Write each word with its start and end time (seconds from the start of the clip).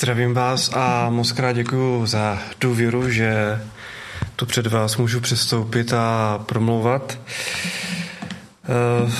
Zdravím 0.00 0.34
vás 0.34 0.70
a 0.74 1.10
moc 1.10 1.32
krát 1.32 1.52
děkuji 1.52 2.06
za 2.06 2.38
důvěru, 2.60 3.10
že 3.10 3.60
tu 4.36 4.46
před 4.46 4.66
vás 4.66 4.96
můžu 4.96 5.20
přestoupit 5.20 5.92
a 5.92 6.38
promlouvat. 6.46 7.18
Eh, 8.64 9.12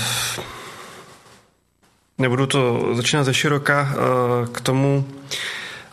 nebudu 2.19 2.47
to 2.47 2.89
začínat 2.95 3.25
ze 3.25 3.35
široka 3.35 3.93
eh, 3.93 3.97
k 4.53 4.61
tomu 4.61 5.09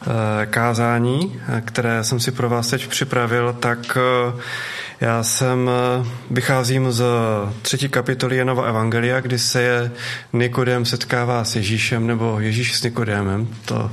eh, 0.01 0.45
kázání, 0.45 1.41
které 1.65 2.04
jsem 2.04 2.19
si 2.19 2.31
pro 2.31 2.49
vás 2.49 2.67
teď 2.67 2.88
připravil, 2.88 3.54
tak 3.59 3.97
já 5.02 5.23
jsem, 5.23 5.70
vycházím 6.32 6.91
z 6.91 7.04
třetí 7.61 7.89
kapitoly 7.89 8.38
Janova 8.38 8.66
Evangelia, 8.66 9.20
kdy 9.20 9.39
se 9.39 9.61
je 9.61 9.91
Nikodem 10.34 10.86
setkává 10.86 11.43
s 11.43 11.55
Ježíšem 11.55 12.07
nebo 12.07 12.39
Ježíš 12.39 12.77
s 12.77 12.84
Nikodémem. 12.84 13.47
To 13.65 13.91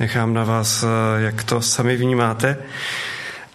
nechám 0.00 0.34
na 0.34 0.44
vás, 0.44 0.84
jak 1.16 1.44
to 1.44 1.62
sami 1.62 1.96
vnímáte. 1.96 2.56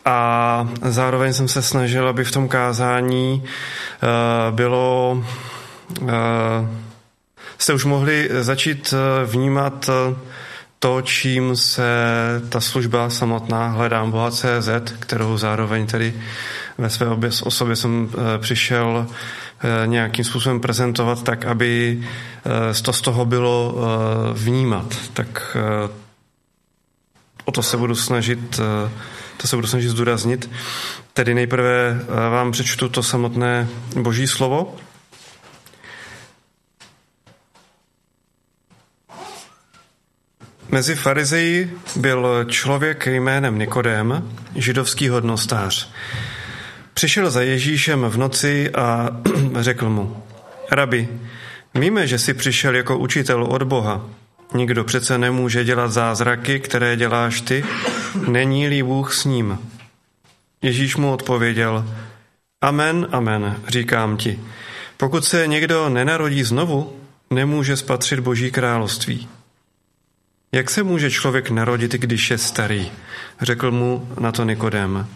A 0.05 0.69
zároveň 0.81 1.33
jsem 1.33 1.47
se 1.47 1.61
snažil, 1.61 2.07
aby 2.07 2.23
v 2.23 2.31
tom 2.31 2.47
kázání 2.47 3.43
bylo 4.51 5.23
jste 7.57 7.73
už 7.73 7.85
mohli 7.85 8.29
začít 8.39 8.93
vnímat 9.25 9.89
to, 10.83 11.01
čím 11.01 11.55
se 11.55 11.83
ta 12.49 12.61
služba 12.61 13.09
samotná 13.09 13.67
Hledám 13.67 14.11
Boha 14.11 14.31
CZ, 14.31 14.69
kterou 14.99 15.37
zároveň 15.37 15.87
tedy 15.87 16.13
ve 16.77 16.89
své 16.89 17.07
osobě 17.43 17.75
jsem 17.75 18.09
eh, 18.13 18.37
přišel 18.37 19.07
eh, 19.07 19.87
nějakým 19.87 20.25
způsobem 20.25 20.59
prezentovat 20.59 21.23
tak, 21.23 21.45
aby 21.45 22.01
eh, 22.01 22.81
to 22.81 22.93
z 22.93 23.01
toho 23.01 23.25
bylo 23.25 23.75
vnímat. 24.33 24.97
Tak 25.13 25.57
o 27.45 27.51
to 27.51 27.63
se 27.63 27.77
budu 27.77 27.95
snažit, 27.95 28.59
to 29.37 29.47
se 29.47 29.55
budu 29.55 29.67
snažit 29.67 29.89
zdůraznit. 29.89 30.49
Tedy 31.13 31.33
nejprve 31.33 31.99
vám 32.07 32.51
přečtu 32.51 32.89
to 32.89 33.03
samotné 33.03 33.67
boží 33.95 34.27
slovo, 34.27 34.75
Mezi 40.71 40.95
farizeji 40.95 41.77
byl 41.95 42.45
člověk 42.49 43.05
jménem 43.05 43.59
Nikodém, 43.59 44.31
židovský 44.55 45.09
hodnostář. 45.09 45.91
Přišel 46.93 47.29
za 47.29 47.41
Ježíšem 47.41 48.05
v 48.05 48.17
noci 48.17 48.69
a 48.69 49.09
řekl 49.59 49.89
mu, 49.89 50.23
Rabi, 50.71 51.09
víme, 51.75 52.07
že 52.07 52.19
jsi 52.19 52.33
přišel 52.33 52.75
jako 52.75 52.97
učitel 52.97 53.43
od 53.43 53.63
Boha. 53.63 54.05
Nikdo 54.53 54.83
přece 54.83 55.17
nemůže 55.17 55.63
dělat 55.63 55.91
zázraky, 55.91 56.59
které 56.59 56.95
děláš 56.95 57.41
ty, 57.41 57.65
není-li 58.27 58.83
Bůh 58.83 59.13
s 59.13 59.25
ním. 59.25 59.59
Ježíš 60.61 60.95
mu 60.95 61.13
odpověděl, 61.13 61.85
Amen, 62.61 63.07
amen, 63.11 63.61
říkám 63.67 64.17
ti. 64.17 64.39
Pokud 64.97 65.25
se 65.25 65.47
někdo 65.47 65.89
nenarodí 65.89 66.43
znovu, 66.43 66.95
nemůže 67.29 67.77
spatřit 67.77 68.19
Boží 68.19 68.51
království. 68.51 69.27
Jak 70.51 70.69
se 70.69 70.83
může 70.83 71.11
člověk 71.11 71.49
narodit, 71.49 71.91
když 71.91 72.31
je 72.31 72.37
starý? 72.37 72.91
Řekl 73.41 73.71
mu 73.71 74.09
na 74.19 74.31
to 74.31 74.43
Nikodem. 74.43 75.07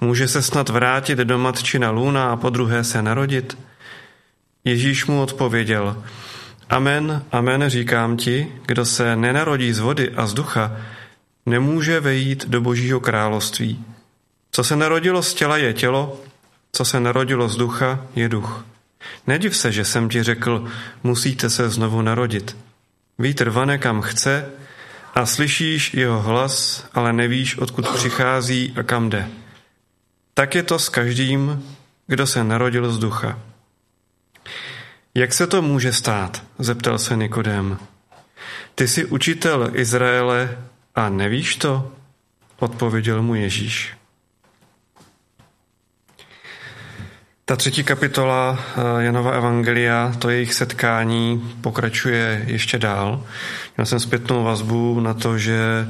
Může 0.00 0.28
se 0.28 0.42
snad 0.42 0.68
vrátit 0.68 1.18
do 1.18 1.38
matčina 1.38 1.90
lůna 1.90 2.32
a 2.32 2.36
po 2.36 2.50
druhé 2.50 2.84
se 2.84 3.02
narodit? 3.02 3.58
Ježíš 4.64 5.06
mu 5.06 5.22
odpověděl. 5.22 6.02
Amen, 6.70 7.24
amen, 7.32 7.70
říkám 7.70 8.16
ti, 8.16 8.52
kdo 8.66 8.84
se 8.84 9.16
nenarodí 9.16 9.72
z 9.72 9.78
vody 9.78 10.10
a 10.16 10.26
z 10.26 10.34
ducha, 10.34 10.76
nemůže 11.46 12.00
vejít 12.00 12.48
do 12.48 12.60
božího 12.60 13.00
království. 13.00 13.84
Co 14.52 14.64
se 14.64 14.76
narodilo 14.76 15.22
z 15.22 15.34
těla 15.34 15.56
je 15.56 15.72
tělo, 15.72 16.20
co 16.72 16.84
se 16.84 17.00
narodilo 17.00 17.48
z 17.48 17.56
ducha 17.56 18.06
je 18.16 18.28
duch. 18.28 18.64
Nediv 19.26 19.56
se, 19.56 19.72
že 19.72 19.84
jsem 19.84 20.08
ti 20.08 20.22
řekl, 20.22 20.68
musíte 21.02 21.50
se 21.50 21.68
znovu 21.68 22.02
narodit. 22.02 22.56
Vítr 23.18 23.50
vane 23.50 23.78
kam 23.78 24.02
chce 24.02 24.50
a 25.14 25.26
slyšíš 25.26 25.94
jeho 25.94 26.22
hlas, 26.22 26.86
ale 26.94 27.12
nevíš, 27.12 27.58
odkud 27.58 27.88
přichází 27.88 28.74
a 28.76 28.82
kam 28.82 29.10
jde. 29.10 29.28
Tak 30.34 30.54
je 30.54 30.62
to 30.62 30.78
s 30.78 30.88
každým, 30.88 31.64
kdo 32.06 32.26
se 32.26 32.44
narodil 32.44 32.92
z 32.92 32.98
ducha. 32.98 33.38
Jak 35.14 35.32
se 35.32 35.46
to 35.46 35.62
může 35.62 35.92
stát? 35.92 36.42
zeptal 36.58 36.98
se 36.98 37.16
Nikodem. 37.16 37.78
Ty 38.74 38.88
jsi 38.88 39.04
učitel 39.04 39.70
Izraele 39.72 40.58
a 40.94 41.08
nevíš 41.08 41.56
to? 41.56 41.92
Odpověděl 42.58 43.22
mu 43.22 43.34
Ježíš. 43.34 43.99
Ta 47.50 47.56
třetí 47.56 47.84
kapitola 47.84 48.58
eh, 48.58 49.02
Janova 49.04 49.30
Evangelia, 49.30 50.12
to 50.18 50.30
jejich 50.30 50.54
setkání, 50.54 51.52
pokračuje 51.60 52.44
ještě 52.46 52.78
dál. 52.78 53.24
Měl 53.76 53.86
jsem 53.86 54.00
zpětnou 54.00 54.44
vazbu 54.44 55.00
na 55.00 55.14
to, 55.14 55.38
že 55.38 55.86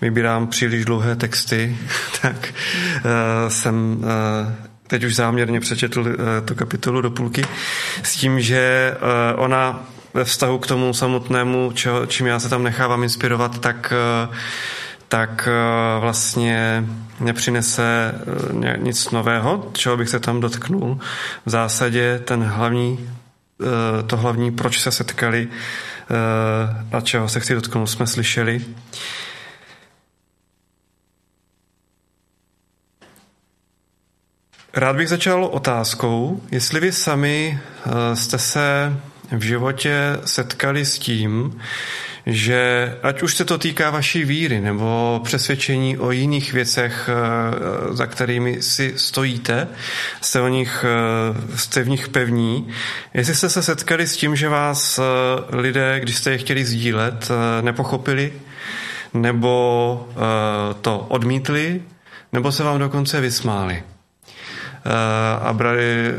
vybírám 0.00 0.46
příliš 0.46 0.84
dlouhé 0.84 1.16
texty, 1.16 1.76
tak 2.22 2.54
uh, 2.96 3.48
jsem 3.48 3.96
uh, 3.98 4.06
teď 4.86 5.04
už 5.04 5.14
záměrně 5.14 5.60
přečetl 5.60 6.16
tu 6.44 6.54
kapitolu 6.54 7.00
do 7.00 7.10
půlky 7.10 7.44
s 8.02 8.16
tím, 8.16 8.40
že 8.40 8.94
ona 9.36 9.84
ve 10.14 10.24
vztahu 10.24 10.58
k 10.58 10.66
tomu 10.66 10.94
samotnému, 10.94 11.72
čím 12.06 12.26
já 12.26 12.40
se 12.40 12.48
tam 12.48 12.62
nechávám 12.62 13.02
inspirovat, 13.02 13.58
tak 13.58 13.92
tak 15.10 15.48
vlastně 16.00 16.84
nepřinese 17.20 18.14
nic 18.76 19.10
nového, 19.10 19.70
čeho 19.72 19.96
bych 19.96 20.08
se 20.08 20.20
tam 20.20 20.40
dotknul. 20.40 20.98
V 21.46 21.50
zásadě 21.50 22.20
ten 22.24 22.42
hlavní, 22.42 23.10
to 24.06 24.16
hlavní, 24.16 24.52
proč 24.52 24.80
se 24.80 24.90
setkali, 24.90 25.48
Eh, 26.10 26.96
a 26.96 27.00
čeho 27.00 27.28
se 27.28 27.40
chci 27.40 27.54
dotknout, 27.54 27.90
jsme 27.90 28.06
slyšeli. 28.06 28.64
Rád 34.74 34.96
bych 34.96 35.08
začal 35.08 35.44
otázkou, 35.44 36.42
jestli 36.50 36.80
vy 36.80 36.92
sami 36.92 37.60
eh, 37.60 38.16
jste 38.16 38.38
se 38.38 38.96
v 39.30 39.42
životě 39.42 40.18
setkali 40.24 40.86
s 40.86 40.98
tím, 40.98 41.60
že 42.26 42.92
ať 43.02 43.22
už 43.22 43.34
se 43.34 43.44
to 43.44 43.58
týká 43.58 43.90
vaší 43.90 44.24
víry 44.24 44.60
nebo 44.60 45.20
přesvědčení 45.24 45.98
o 45.98 46.10
jiných 46.10 46.52
věcech, 46.52 47.08
eh, 47.08 47.94
za 47.94 48.06
kterými 48.06 48.62
si 48.62 48.92
stojíte, 48.96 49.68
jste, 50.20 50.40
o 50.40 50.48
nich, 50.48 50.84
eh, 50.84 51.56
jste 51.56 51.82
v 51.82 51.88
nich 51.88 52.08
pevní, 52.08 52.68
jestli 53.14 53.34
jste 53.34 53.48
se 53.48 53.62
setkali 53.62 54.06
s 54.06 54.16
tím, 54.16 54.36
že 54.36 54.48
vás 54.48 54.98
eh, 54.98 55.02
lidé, 55.56 56.00
když 56.00 56.16
jste 56.16 56.30
je 56.30 56.38
chtěli 56.38 56.64
sdílet, 56.64 57.28
nepochopili, 57.60 58.32
nebo 59.14 60.08
to 60.80 60.98
odmítli, 60.98 61.82
nebo 62.32 62.52
se 62.52 62.62
vám 62.62 62.78
dokonce 62.78 63.20
vysmáli 63.20 63.82
a 65.42 65.52
brali 65.52 66.14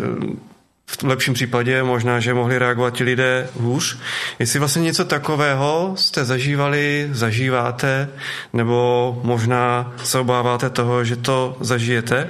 v 0.99 1.03
lepším 1.03 1.33
případě 1.33 1.83
možná, 1.83 2.19
že 2.19 2.33
mohli 2.33 2.57
reagovat 2.57 2.93
ti 2.93 3.03
lidé 3.03 3.49
hůř. 3.55 3.97
Jestli 4.39 4.59
vlastně 4.59 4.81
něco 4.81 5.05
takového 5.05 5.93
jste 5.95 6.25
zažívali, 6.25 7.09
zažíváte, 7.11 8.09
nebo 8.53 9.19
možná 9.23 9.93
se 10.03 10.19
obáváte 10.19 10.69
toho, 10.69 11.03
že 11.03 11.15
to 11.15 11.57
zažijete. 11.59 12.29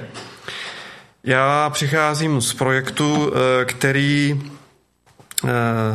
Já 1.24 1.70
přicházím 1.70 2.40
z 2.40 2.54
projektu, 2.54 3.32
eh, 3.34 3.64
který 3.64 4.42
eh, 5.44 5.50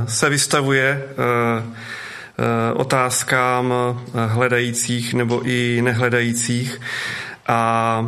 se 0.07 0.29
vystavuje 0.29 1.03
eh, 1.03 2.73
otázkám 2.73 3.73
hledajících 4.27 5.13
nebo 5.13 5.41
i 5.45 5.81
nehledajících 5.81 6.81
a 7.47 8.01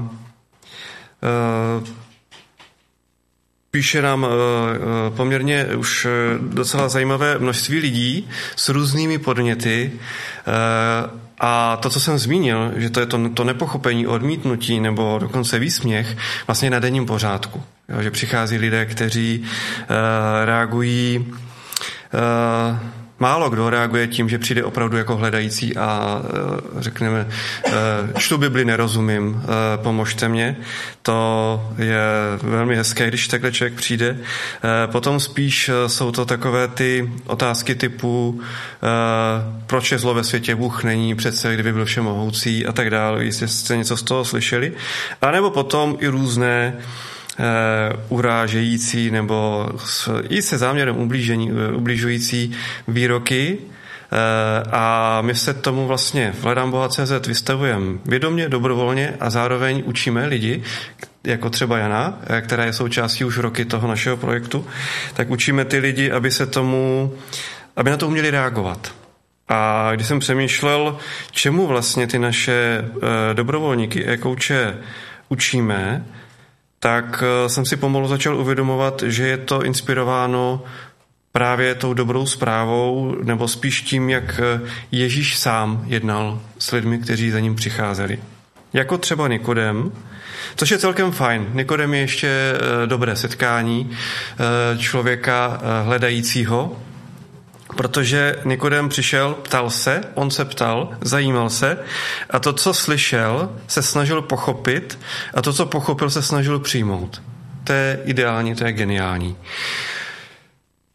Píše 3.71 4.01
nám 4.01 4.25
eh, 4.25 4.30
eh, 4.30 5.16
poměrně 5.18 5.66
už 5.66 6.06
eh, 6.06 6.10
docela 6.42 6.89
zajímavé 6.89 7.39
množství 7.39 7.80
lidí 7.80 8.30
s 8.56 8.69
různými 8.69 9.18
podněty 9.18 9.92
a 11.39 11.77
to, 11.77 11.89
co 11.89 12.00
jsem 12.00 12.18
zmínil, 12.18 12.71
že 12.75 12.89
to 12.89 13.00
je 13.00 13.06
to, 13.06 13.30
to 13.30 13.44
nepochopení, 13.44 14.07
odmítnutí 14.07 14.80
nebo 14.80 15.18
dokonce 15.21 15.60
výsměch, 15.60 16.18
vlastně 16.48 16.69
na 16.69 16.80
denním 16.80 17.06
pořádku. 17.06 17.63
že 18.00 18.12
přichází 18.12 18.57
lidé, 18.57 18.86
kteří 18.86 19.45
reagují 20.45 21.33
Málo 23.19 23.50
kdo 23.50 23.69
reaguje 23.69 24.07
tím, 24.07 24.30
že 24.30 24.39
přijde 24.39 24.63
opravdu 24.63 24.98
jako 24.98 25.16
hledající 25.16 25.77
a 25.77 26.21
e, 26.77 26.81
řekneme, 26.81 27.27
e, 27.66 28.19
čtu 28.19 28.38
Bibli, 28.38 28.66
nerozumím, 28.66 29.44
e, 29.44 29.77
pomožte 29.77 30.30
mě. 30.30 30.57
To 31.01 31.69
je 31.77 32.01
velmi 32.42 32.75
hezké, 32.75 33.07
když 33.07 33.27
takhle 33.27 33.51
člověk 33.51 33.74
přijde. 33.74 34.18
Potom 34.86 35.19
spíš 35.19 35.71
jsou 35.88 36.12
to 36.12 36.25
takové 36.25 36.68
ty 36.68 37.12
otázky 37.25 37.75
typu 37.75 38.42
proč 39.68 39.92
je 39.92 40.00
zlo 40.00 40.13
ve 40.13 40.24
světě, 40.24 40.56
Bůh 40.56 40.83
není 40.83 41.16
přece, 41.16 41.54
kdyby 41.54 41.74
byl 41.74 41.86
všemohoucí 41.86 42.66
a 42.66 42.71
tak 42.71 42.89
dále, 42.89 43.25
jestli 43.25 43.48
jste 43.48 43.77
něco 43.77 43.98
z 43.98 44.04
toho 44.04 44.25
slyšeli. 44.25 44.74
A 45.21 45.31
nebo 45.31 45.50
potom 45.50 45.98
i 46.00 46.07
různé 46.07 46.77
urážející 48.10 49.12
nebo 49.12 49.70
s, 49.86 50.22
i 50.30 50.42
se 50.42 50.58
záměrem 50.58 50.98
ublížení, 50.98 51.52
eh, 51.52 51.76
ublížující 51.76 52.52
výroky, 52.88 53.58
eh, 53.58 54.64
a 54.72 55.18
my 55.22 55.36
se 55.36 55.54
tomu 55.54 55.88
vlastně 55.88 56.34
v 56.40 56.44
Hledám 56.44 56.72
Boha 56.72 56.90
CZ 56.90 57.28
vystavujeme 57.28 57.98
vědomě, 58.06 58.50
dobrovolně 58.50 59.14
a 59.20 59.30
zároveň 59.30 59.84
učíme 59.86 60.26
lidi, 60.26 60.64
jako 61.24 61.50
třeba 61.50 61.78
Jana, 61.78 62.20
která 62.42 62.66
je 62.66 62.74
součástí 62.74 63.24
už 63.24 63.38
roky 63.38 63.66
toho 63.66 63.88
našeho 63.88 64.18
projektu, 64.18 64.66
tak 65.14 65.30
učíme 65.30 65.66
ty 65.66 65.78
lidi, 65.78 66.12
aby 66.12 66.32
se 66.32 66.46
tomu, 66.46 67.14
aby 67.76 67.90
na 67.90 67.98
to 67.98 68.08
uměli 68.08 68.32
reagovat. 68.32 68.94
A 69.50 69.92
když 69.96 70.08
jsem 70.08 70.20
přemýšlel, 70.20 70.98
čemu 71.32 71.68
vlastně 71.68 72.08
ty 72.08 72.20
naše 72.20 72.86
dobrovolníky, 73.34 74.06
e-kouče 74.06 74.78
učíme, 75.30 76.06
tak 76.80 77.24
eh, 77.24 77.50
jsem 77.50 77.66
si 77.66 77.78
pomalu 77.78 78.08
začal 78.08 78.38
uvědomovat, 78.38 79.04
že 79.06 79.28
je 79.28 79.38
to 79.38 79.64
inspirováno 79.64 80.64
právě 81.31 81.76
tou 81.76 81.94
dobrou 81.94 82.26
zprávou, 82.26 83.16
nebo 83.24 83.48
spíš 83.48 83.81
tím, 83.81 84.10
jak 84.10 84.40
eh, 84.40 84.70
Ježíš 84.92 85.38
sám 85.38 85.84
jednal 85.88 86.42
s 86.60 86.72
lidmi, 86.72 87.00
kteří 87.00 87.31
za 87.31 87.40
ním 87.40 87.56
přicházeli. 87.56 88.20
Jako 88.74 88.98
třeba 88.98 89.28
Nikodem, 89.28 89.92
což 90.56 90.72
je 90.72 90.78
celkem 90.78 91.12
fajn. 91.12 91.48
Nikodem 91.54 91.94
je 91.94 92.00
ještě 92.00 92.28
eh, 92.28 92.88
dobré 92.88 93.16
setkání 93.16 93.92
člověka 94.78 95.62
hledajícího, 95.84 96.78
protože 97.75 98.36
Nikodem 98.45 98.89
přišel, 98.89 99.33
ptal 99.33 99.69
se, 99.69 100.01
on 100.13 100.31
se 100.31 100.45
ptal, 100.45 100.89
zajímal 101.01 101.50
se 101.50 101.77
a 102.30 102.39
to, 102.39 102.54
co 102.54 102.74
slyšel, 102.74 103.50
se 103.68 103.81
snažil 103.81 104.21
pochopit 104.21 105.00
a 105.33 105.42
to, 105.42 105.54
co 105.54 105.66
pochopil, 105.66 106.10
se 106.10 106.21
snažil 106.21 106.60
přijmout. 106.60 107.21
To 107.63 107.74
je 107.74 108.00
ideální, 108.06 108.56
to 108.56 108.66
je 108.66 108.71
geniální. 108.71 109.38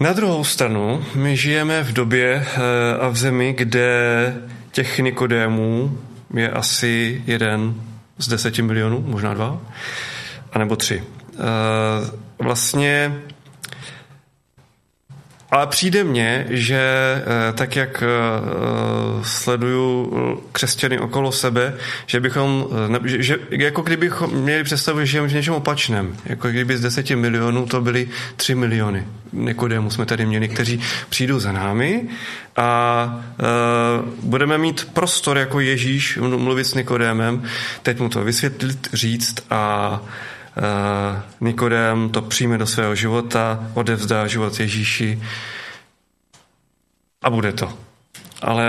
Na 0.00 0.12
druhou 0.12 0.44
stranu, 0.44 1.04
my 1.14 1.36
žijeme 1.36 1.82
v 1.82 1.92
době 1.92 2.46
eh, 2.46 2.98
a 3.00 3.08
v 3.08 3.16
zemi, 3.16 3.52
kde 3.52 4.36
těch 4.72 4.98
Nikodémů 4.98 5.98
je 6.34 6.50
asi 6.50 7.22
jeden 7.26 7.74
z 8.18 8.28
deseti 8.28 8.62
milionů, 8.62 9.04
možná 9.06 9.34
dva, 9.34 9.60
anebo 10.52 10.76
tři. 10.76 11.02
Eh, 11.34 11.38
vlastně 12.38 13.20
ale 15.54 15.66
přijde 15.66 16.04
mně, 16.04 16.46
že 16.48 16.78
eh, 16.78 17.52
tak, 17.52 17.76
jak 17.76 18.02
eh, 18.02 18.06
sleduju 19.22 20.12
křesťany 20.52 20.98
okolo 20.98 21.32
sebe, 21.32 21.74
že 22.06 22.20
bychom, 22.20 22.66
eh, 23.04 23.08
že, 23.08 23.22
že 23.22 23.38
jako 23.50 23.82
kdybychom 23.82 24.30
měli 24.30 24.64
představu, 24.64 25.00
že 25.00 25.06
žijeme 25.06 25.28
v 25.28 25.34
něčem 25.34 25.54
opačném. 25.54 26.16
Jako 26.24 26.48
kdyby 26.48 26.76
z 26.76 26.80
deseti 26.80 27.16
milionů 27.16 27.66
to 27.66 27.80
byly 27.80 28.08
tři 28.36 28.54
miliony. 28.54 29.06
Nikodému 29.32 29.90
jsme 29.90 30.06
tady 30.06 30.26
měli, 30.26 30.48
kteří 30.48 30.80
přijdou 31.08 31.38
za 31.38 31.52
námi 31.52 32.08
a 32.56 33.20
uh, 33.38 34.08
budeme 34.22 34.58
mít 34.58 34.88
prostor 34.92 35.38
jako 35.38 35.60
Ježíš 35.60 36.16
mluvit 36.16 36.64
s 36.64 36.74
Nikodémem, 36.74 37.42
teď 37.82 38.00
mu 38.00 38.08
to 38.08 38.24
vysvětlit, 38.24 38.88
říct 38.92 39.34
a 39.50 40.00
Eh, 40.00 40.33
Nikodem 41.40 42.10
to 42.10 42.22
přijme 42.22 42.58
do 42.58 42.66
svého 42.66 42.94
života, 42.94 43.70
odevzdá 43.74 44.26
život 44.26 44.60
Ježíši 44.60 45.22
a 47.22 47.30
bude 47.30 47.52
to. 47.52 47.72
Ale 48.42 48.66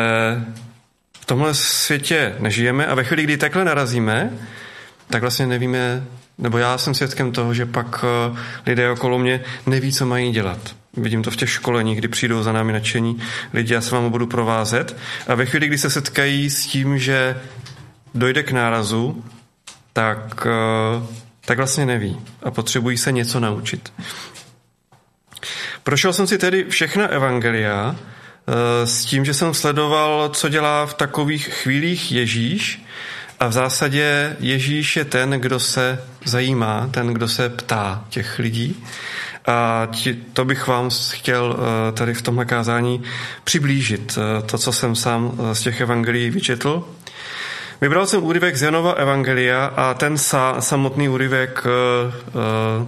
v 1.20 1.26
tomhle 1.26 1.54
světě 1.54 2.36
nežijeme 2.40 2.86
a 2.86 2.96
ve 2.96 3.04
chvíli, 3.04 3.24
kdy 3.24 3.38
takhle 3.38 3.66
narazíme, 3.66 4.34
tak 5.10 5.22
vlastně 5.22 5.48
nevíme, 5.48 6.04
nebo 6.38 6.58
já 6.58 6.78
jsem 6.78 6.94
svědkem 6.94 7.32
toho, 7.32 7.54
že 7.54 7.66
pak 7.66 8.06
eh, 8.06 8.38
lidé 8.66 8.92
okolo 8.92 9.20
mě 9.20 9.42
neví, 9.66 9.94
co 9.94 10.06
mají 10.06 10.32
dělat. 10.32 10.76
Vidím 10.98 11.24
to 11.24 11.32
v 11.32 11.36
těch 11.36 11.50
školeních, 11.50 11.98
kdy 11.98 12.08
přijdou 12.08 12.44
za 12.44 12.52
námi 12.52 12.74
nadšení 12.74 13.20
lidi, 13.54 13.74
já 13.74 13.82
se 13.82 13.96
vám 13.96 14.10
budu 14.10 14.28
provázet. 14.28 14.98
A 15.28 15.36
ve 15.36 15.46
chvíli, 15.46 15.68
kdy 15.68 15.78
se 15.78 15.90
setkají 15.90 16.50
s 16.50 16.66
tím, 16.66 16.98
že 16.98 17.42
dojde 18.16 18.44
k 18.44 18.52
nárazu, 18.52 19.24
tak 19.94 20.48
eh, 20.48 21.25
tak 21.46 21.58
vlastně 21.58 21.86
neví 21.86 22.18
a 22.44 22.52
potřebují 22.52 22.98
se 22.98 23.12
něco 23.12 23.40
naučit. 23.40 23.94
Prošel 25.84 26.14
jsem 26.14 26.28
si 26.28 26.38
tedy 26.38 26.66
všechna 26.70 27.08
evangelia 27.08 27.96
eh, 27.96 28.88
s 28.88 29.06
tím, 29.06 29.26
že 29.26 29.34
jsem 29.34 29.54
sledoval, 29.54 30.30
co 30.30 30.50
dělá 30.50 30.86
v 30.86 30.94
takových 30.94 31.48
chvílích 31.48 32.12
Ježíš 32.12 32.86
a 33.40 33.48
v 33.48 33.52
zásadě 33.52 34.36
Ježíš 34.40 34.96
je 34.96 35.06
ten, 35.06 35.30
kdo 35.30 35.60
se 35.60 36.04
zajímá, 36.26 36.90
ten, 36.92 37.08
kdo 37.08 37.28
se 37.28 37.50
ptá 37.50 38.06
těch 38.10 38.40
lidí. 38.40 38.84
A 39.48 39.88
to 40.34 40.46
bych 40.46 40.68
vám 40.68 40.90
chtěl 41.12 41.58
eh, 41.58 41.92
tady 41.92 42.14
v 42.14 42.22
tomhle 42.22 42.46
kázání 42.46 43.04
přiblížit, 43.44 44.18
eh, 44.18 44.42
to, 44.42 44.58
co 44.58 44.72
jsem 44.72 44.96
sám 44.96 45.38
z 45.54 45.62
těch 45.62 45.82
evangelií 45.82 46.30
vyčetl. 46.30 46.84
Vybral 47.82 48.08
jsem 48.08 48.24
úryvek 48.24 48.56
z 48.56 48.62
Janova 48.62 48.92
Evangelia 48.92 49.66
a 49.66 49.94
ten 49.94 50.18
sa, 50.18 50.62
samotný 50.62 51.10
úryvek 51.10 51.64
uh, 51.66 52.88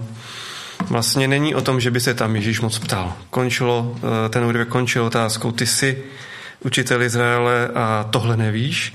vlastně 0.90 1.28
není 1.28 1.54
o 1.54 1.60
tom, 1.60 1.80
že 1.80 1.90
by 1.90 2.00
se 2.00 2.14
tam 2.14 2.36
Ježíš 2.36 2.60
moc 2.60 2.78
ptal. 2.78 3.12
Končilo, 3.30 3.80
uh, 3.80 4.00
ten 4.30 4.44
úryvek 4.44 4.68
končil 4.68 5.04
otázkou, 5.04 5.52
ty 5.52 5.66
jsi 5.66 6.04
učitel 6.64 7.02
Izraele 7.02 7.68
a 7.74 8.06
tohle 8.10 8.36
nevíš, 8.36 8.94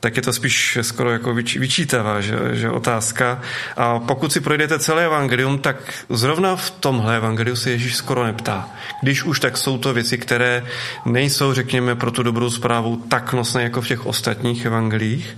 tak 0.00 0.16
je 0.16 0.22
to 0.22 0.32
spíš 0.32 0.78
skoro 0.82 1.10
jako 1.10 1.34
vyčítavá 1.34 2.20
že, 2.20 2.38
že 2.52 2.70
otázka. 2.70 3.40
A 3.76 3.98
pokud 3.98 4.32
si 4.32 4.40
projdete 4.40 4.78
celé 4.78 5.04
evangelium, 5.04 5.58
tak 5.58 5.76
zrovna 6.08 6.56
v 6.56 6.70
tomhle 6.70 7.16
evangeliu 7.16 7.56
se 7.56 7.70
Ježíš 7.70 7.96
skoro 7.96 8.26
neptá. 8.26 8.68
Když 9.02 9.24
už, 9.24 9.40
tak 9.40 9.56
jsou 9.56 9.78
to 9.78 9.94
věci, 9.94 10.18
které 10.18 10.64
nejsou, 11.06 11.54
řekněme, 11.54 11.94
pro 11.94 12.10
tu 12.10 12.22
dobrou 12.22 12.50
zprávu 12.50 13.04
tak 13.08 13.32
nosné 13.32 13.62
jako 13.62 13.80
v 13.80 13.88
těch 13.88 14.06
ostatních 14.06 14.64
evangelích. 14.64 15.36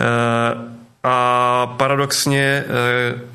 E, 0.00 0.81
a 1.04 1.66
paradoxně 1.66 2.40
eh, 2.40 2.64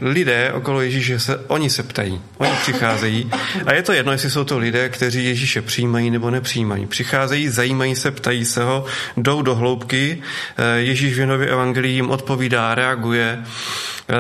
lidé 0.01 0.51
okolo 0.53 0.81
Ježíše 0.81 1.19
se, 1.19 1.37
oni 1.47 1.69
se 1.69 1.83
ptají, 1.83 2.21
oni 2.37 2.51
přicházejí. 2.61 3.31
A 3.65 3.73
je 3.73 3.83
to 3.83 3.93
jedno, 3.93 4.11
jestli 4.11 4.29
jsou 4.29 4.43
to 4.43 4.57
lidé, 4.57 4.89
kteří 4.89 5.25
Ježíše 5.25 5.61
přijímají 5.61 6.11
nebo 6.11 6.31
nepřijímají. 6.31 6.85
Přicházejí, 6.85 7.49
zajímají 7.49 7.95
se, 7.95 8.11
ptají 8.11 8.45
se 8.45 8.63
ho, 8.63 8.85
jdou 9.17 9.41
do 9.41 9.55
hloubky, 9.55 10.21
eh, 10.57 10.79
Ježíš 10.79 11.15
v 11.15 11.19
Janově 11.19 11.47
evangelii 11.47 11.93
jim 11.93 12.09
odpovídá, 12.09 12.75
reaguje, 12.75 13.44
eh, 13.44 14.13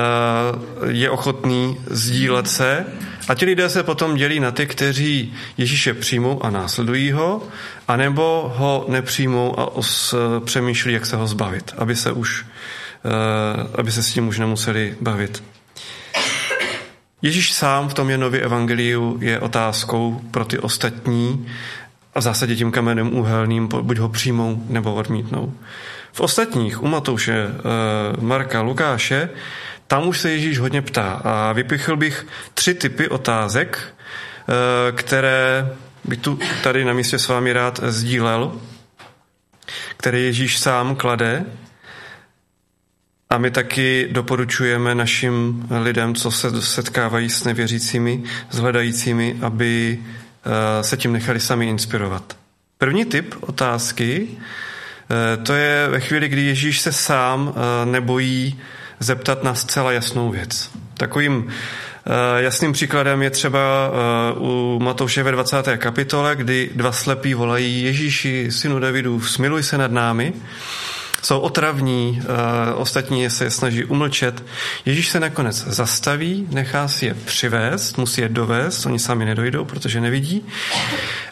je 0.87 1.09
ochotný 1.09 1.77
sdílet 1.89 2.47
se. 2.47 2.85
A 3.27 3.35
ti 3.35 3.45
lidé 3.45 3.69
se 3.69 3.83
potom 3.83 4.15
dělí 4.15 4.39
na 4.39 4.51
ty, 4.51 4.65
kteří 4.65 5.33
Ježíše 5.57 5.93
přijmou 5.93 6.45
a 6.45 6.49
následují 6.49 7.11
ho, 7.11 7.47
anebo 7.87 8.53
ho 8.55 8.85
nepřijmou 8.87 9.59
a 9.59 9.75
os, 9.75 10.15
přemýšlí, 10.45 10.93
jak 10.93 11.05
se 11.05 11.15
ho 11.15 11.27
zbavit, 11.27 11.73
aby 11.77 11.95
se 11.95 12.11
už 12.11 12.45
aby 13.75 13.91
se 13.91 14.03
s 14.03 14.11
tím 14.11 14.27
už 14.27 14.39
nemuseli 14.39 14.95
bavit. 15.01 15.43
Ježíš 17.21 17.53
sám 17.53 17.89
v 17.89 17.93
tom 17.93 18.09
Janově 18.09 18.41
evangeliu 18.41 19.17
je 19.21 19.39
otázkou 19.39 20.21
pro 20.31 20.45
ty 20.45 20.59
ostatní 20.59 21.47
a 22.15 22.19
v 22.19 22.23
zásadě 22.23 22.55
tím 22.55 22.71
kamenem 22.71 23.17
úhelným 23.17 23.67
buď 23.67 23.97
ho 23.97 24.09
přijmou 24.09 24.63
nebo 24.69 24.93
odmítnou. 24.93 25.53
V 26.11 26.21
ostatních, 26.21 26.83
u 26.83 26.87
Matouše, 26.87 27.33
eh, 27.33 27.51
Marka, 28.21 28.61
Lukáše, 28.61 29.29
tam 29.87 30.07
už 30.07 30.19
se 30.19 30.31
Ježíš 30.31 30.59
hodně 30.59 30.81
ptá 30.81 31.21
a 31.23 31.53
vypichl 31.53 31.95
bych 31.95 32.27
tři 32.53 32.73
typy 32.73 33.09
otázek, 33.09 33.79
eh, 33.87 34.91
které 34.91 35.69
bych 36.05 36.19
tu 36.19 36.39
tady 36.63 36.85
na 36.85 36.93
místě 36.93 37.19
s 37.19 37.27
vámi 37.27 37.53
rád 37.53 37.79
sdílel, 37.83 38.61
které 39.97 40.19
Ježíš 40.19 40.59
sám 40.59 40.95
klade 40.95 41.45
a 43.29 43.37
my 43.37 43.51
taky 43.51 44.07
doporučujeme 44.11 44.95
našim 44.95 45.67
lidem, 45.83 46.15
co 46.15 46.31
se 46.31 46.61
setkávají 46.61 47.29
s 47.29 47.43
nevěřícími, 47.43 48.23
s 48.51 48.57
hledajícími, 48.57 49.35
aby 49.41 49.99
eh, 49.99 50.83
se 50.83 50.97
tím 50.97 51.13
nechali 51.13 51.39
sami 51.39 51.69
inspirovat. 51.69 52.37
První 52.77 53.05
typ 53.05 53.35
otázky, 53.39 54.27
eh, 54.27 55.37
to 55.37 55.53
je 55.53 55.87
ve 55.87 55.99
chvíli, 55.99 56.29
kdy 56.29 56.41
Ježíš 56.41 56.79
se 56.79 56.91
sám 56.91 57.53
eh, 57.55 57.85
nebojí 57.85 58.59
zeptat 58.99 59.43
na 59.43 59.55
zcela 59.55 59.91
jasnou 59.91 60.29
věc. 60.31 60.69
Takovým 60.93 61.47
Jasným 62.37 62.73
příkladem 62.73 63.21
je 63.21 63.29
třeba 63.29 63.91
u 64.37 64.79
Matouše 64.79 65.23
ve 65.23 65.31
20. 65.31 65.77
kapitole, 65.77 66.35
kdy 66.35 66.69
dva 66.75 66.91
slepí 66.91 67.33
volají 67.33 67.83
Ježíši, 67.83 68.47
synu 68.51 68.79
Davidu, 68.79 69.21
smiluj 69.21 69.63
se 69.63 69.77
nad 69.77 69.91
námi 69.91 70.33
jsou 71.21 71.39
otravní, 71.39 72.21
ostatní 72.75 73.29
se 73.29 73.43
je 73.43 73.51
snaží 73.51 73.85
umlčet. 73.85 74.43
Ježíš 74.85 75.09
se 75.09 75.19
nakonec 75.19 75.55
zastaví, 75.67 76.47
nechá 76.51 76.87
si 76.87 77.05
je 77.05 77.13
přivést, 77.13 77.97
musí 77.97 78.21
je 78.21 78.29
dovést, 78.29 78.85
oni 78.85 78.99
sami 78.99 79.25
nedojdou, 79.25 79.65
protože 79.65 80.01
nevidí. 80.01 80.45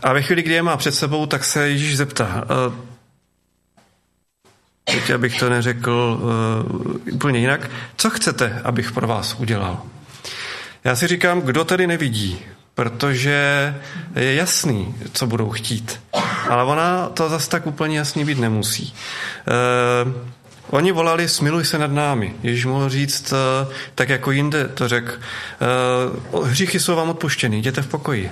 A 0.03 0.13
ve 0.13 0.21
chvíli, 0.21 0.41
kdy 0.41 0.53
je 0.53 0.63
má 0.63 0.77
před 0.77 0.95
sebou, 0.95 1.25
tak 1.25 1.43
se 1.43 1.69
Ježíš 1.69 1.97
zeptá, 1.97 2.45
teď 4.85 5.09
abych 5.09 5.39
to 5.39 5.49
neřekl 5.49 6.19
uh, 6.71 7.13
úplně 7.13 7.39
jinak, 7.39 7.71
co 7.97 8.09
chcete, 8.09 8.61
abych 8.63 8.91
pro 8.91 9.07
vás 9.07 9.35
udělal? 9.39 9.81
Já 10.83 10.95
si 10.95 11.07
říkám, 11.07 11.41
kdo 11.41 11.65
tady 11.65 11.87
nevidí, 11.87 12.39
protože 12.73 13.75
je 14.15 14.33
jasný, 14.35 14.95
co 15.13 15.27
budou 15.27 15.49
chtít. 15.49 15.99
Ale 16.49 16.63
ona 16.63 17.09
to 17.09 17.29
zase 17.29 17.49
tak 17.49 17.67
úplně 17.67 17.97
jasný 17.97 18.25
být 18.25 18.39
nemusí. 18.39 18.93
Uh, 20.05 20.13
Oni 20.69 20.91
volali, 20.91 21.29
smiluj 21.29 21.65
se 21.65 21.77
nad 21.77 21.91
námi. 21.91 22.35
Ježíš 22.43 22.65
mohl 22.65 22.89
říct, 22.89 23.31
uh, 23.31 23.73
tak 23.95 24.09
jako 24.09 24.31
jinde 24.31 24.67
to 24.67 24.87
řekl, 24.87 25.11
uh, 26.33 26.47
hříchy 26.47 26.79
jsou 26.79 26.95
vám 26.95 27.09
odpuštěny, 27.09 27.57
jděte 27.57 27.81
v 27.81 27.87
pokoji. 27.87 28.31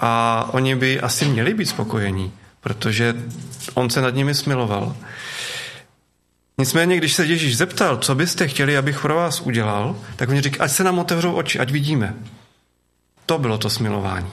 A 0.00 0.44
oni 0.52 0.76
by 0.76 1.00
asi 1.00 1.24
měli 1.24 1.54
být 1.54 1.66
spokojení, 1.66 2.32
protože 2.60 3.14
on 3.74 3.90
se 3.90 4.00
nad 4.00 4.14
nimi 4.14 4.34
smiloval. 4.34 4.96
Nicméně, 6.58 6.96
když 6.96 7.14
se 7.14 7.24
Ježíš 7.24 7.56
zeptal, 7.56 7.96
co 7.96 8.14
byste 8.14 8.48
chtěli, 8.48 8.76
abych 8.76 9.00
pro 9.00 9.14
vás 9.14 9.40
udělal, 9.40 9.96
tak 10.16 10.28
oni 10.28 10.40
říkají, 10.40 10.60
ať 10.60 10.70
se 10.70 10.84
nám 10.84 10.98
otevřou 10.98 11.32
oči, 11.32 11.58
ať 11.58 11.70
vidíme. 11.70 12.14
To 13.26 13.38
bylo 13.38 13.58
to 13.58 13.70
smilování. 13.70 14.30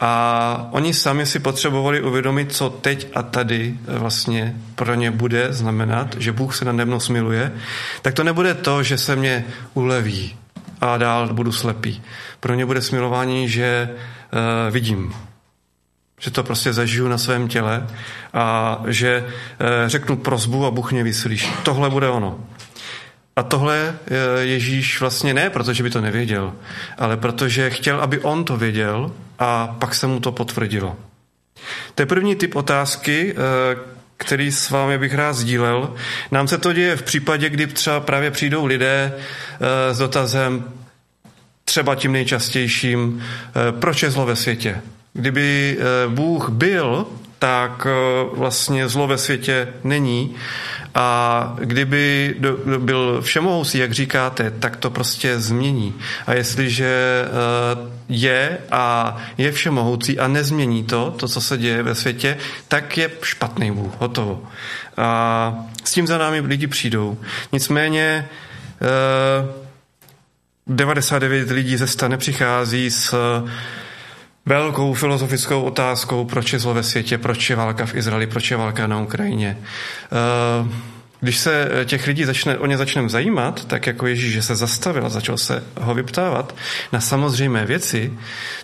A 0.00 0.68
oni 0.70 0.94
sami 0.94 1.26
si 1.26 1.38
potřebovali 1.38 2.02
uvědomit, 2.02 2.52
co 2.52 2.70
teď 2.70 3.08
a 3.14 3.22
tady 3.22 3.74
vlastně 3.86 4.56
pro 4.74 4.94
ně 4.94 5.10
bude 5.10 5.52
znamenat, 5.52 6.16
že 6.18 6.32
Bůh 6.32 6.56
se 6.56 6.64
nade 6.64 6.84
mnou 6.84 7.00
smiluje, 7.00 7.52
tak 8.02 8.14
to 8.14 8.24
nebude 8.24 8.54
to, 8.54 8.82
že 8.82 8.98
se 8.98 9.16
mě 9.16 9.44
uleví 9.74 10.36
a 10.80 10.96
dál 10.96 11.34
budu 11.34 11.52
slepý. 11.52 12.02
Pro 12.40 12.54
ně 12.54 12.66
bude 12.66 12.82
smilování, 12.82 13.48
že 13.48 13.90
uh, 13.90 14.72
vidím, 14.74 15.14
že 16.20 16.30
to 16.30 16.42
prostě 16.42 16.72
zažiju 16.72 17.08
na 17.08 17.18
svém 17.18 17.48
těle 17.48 17.86
a 18.34 18.78
že 18.86 19.24
eh, 19.60 19.88
řeknu 19.88 20.16
prozbu 20.16 20.66
a 20.66 20.70
Bůh 20.70 20.92
mě 20.92 21.02
vyslyší. 21.02 21.52
Tohle 21.62 21.90
bude 21.90 22.08
ono. 22.08 22.38
A 23.38 23.42
tohle 23.42 23.94
eh, 24.06 24.40
Ježíš 24.40 25.00
vlastně 25.00 25.34
ne, 25.34 25.50
protože 25.50 25.82
by 25.82 25.90
to 25.90 26.00
nevěděl, 26.00 26.52
ale 26.98 27.16
protože 27.16 27.70
chtěl, 27.70 28.00
aby 28.00 28.18
on 28.18 28.44
to 28.44 28.56
věděl 28.56 29.12
a 29.38 29.76
pak 29.78 29.94
se 29.94 30.06
mu 30.06 30.20
to 30.20 30.32
potvrdilo. 30.32 30.96
To 31.94 32.02
je 32.02 32.06
první 32.06 32.36
typ 32.36 32.56
otázky, 32.56 33.34
eh, 33.34 33.76
který 34.16 34.52
s 34.52 34.70
vámi 34.70 34.98
bych 34.98 35.14
rád 35.14 35.32
sdílel. 35.32 35.94
Nám 36.30 36.48
se 36.48 36.58
to 36.58 36.72
děje 36.72 36.96
v 36.96 37.02
případě, 37.02 37.50
kdy 37.50 37.66
třeba 37.66 38.00
právě 38.00 38.30
přijdou 38.30 38.66
lidé 38.66 39.12
s 39.92 39.98
dotazem, 39.98 40.64
třeba 41.64 41.94
tím 41.94 42.12
nejčastějším, 42.12 43.22
proč 43.80 44.02
je 44.02 44.10
zlo 44.10 44.26
ve 44.26 44.36
světě? 44.36 44.80
Kdyby 45.12 45.78
eh, 45.80 46.08
Bůh 46.08 46.48
byl, 46.48 47.06
tak 47.38 47.86
eh, 47.86 48.36
vlastně 48.36 48.88
zlo 48.88 49.06
ve 49.06 49.18
světě 49.18 49.68
není. 49.84 50.34
A 50.94 51.56
kdyby 51.58 52.34
byl 52.78 53.22
všemohoucí, 53.22 53.78
jak 53.78 53.92
říkáte, 53.92 54.50
tak 54.50 54.76
to 54.76 54.90
prostě 54.90 55.40
změní. 55.40 55.94
A 56.26 56.34
jestliže 56.34 57.24
eh, 57.24 57.90
je 58.08 58.58
a 58.70 59.16
je 59.38 59.52
všemohoucí 59.52 60.18
a 60.18 60.28
nezmění 60.28 60.84
to, 60.84 61.14
to, 61.16 61.28
co 61.28 61.40
se 61.40 61.58
děje 61.58 61.82
ve 61.82 61.94
světě, 61.94 62.36
tak 62.68 62.98
je 62.98 63.10
špatný 63.22 63.70
Bůh, 63.70 63.92
hotovo. 63.98 64.42
A 64.96 65.54
s 65.84 65.92
tím 65.92 66.06
za 66.06 66.18
námi 66.18 66.40
lidi 66.40 66.66
přijdou. 66.66 67.18
Nicméně 67.52 68.28
99 70.66 71.50
lidí 71.50 71.76
ze 71.76 71.86
100 71.86 72.08
nepřichází 72.08 72.90
s 72.90 73.14
velkou 74.48 74.94
filozofickou 74.94 75.62
otázkou, 75.62 76.24
proč 76.24 76.52
je 76.52 76.58
zlo 76.58 76.74
ve 76.74 76.82
světě, 76.82 77.18
proč 77.18 77.50
je 77.50 77.56
válka 77.56 77.86
v 77.86 77.94
Izraeli, 77.94 78.26
proč 78.26 78.50
je 78.50 78.56
válka 78.56 78.86
na 78.86 79.00
Ukrajině. 79.00 79.58
Eh, 79.60 80.68
když 81.20 81.38
se 81.38 81.70
těch 81.84 82.06
lidí 82.06 82.24
začne, 82.24 82.58
o 82.58 82.66
ně 82.66 82.78
začneme 82.78 83.08
zajímat, 83.08 83.64
tak 83.64 83.86
jako 83.86 84.06
Ježíš, 84.06 84.32
že 84.32 84.42
se 84.42 84.56
zastavil 84.56 85.06
a 85.06 85.08
začal 85.08 85.36
se 85.36 85.64
ho 85.80 85.94
vyptávat 85.94 86.54
na 86.92 87.00
samozřejmé 87.00 87.66
věci, 87.66 88.12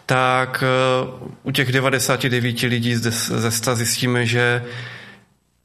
tak 0.06 0.64
eh, 0.64 1.28
u 1.42 1.50
těch 1.50 1.72
99 1.72 2.62
lidí 2.62 2.96
ze 2.96 3.50
100 3.50 3.74
zjistíme, 3.74 4.26
že 4.26 4.64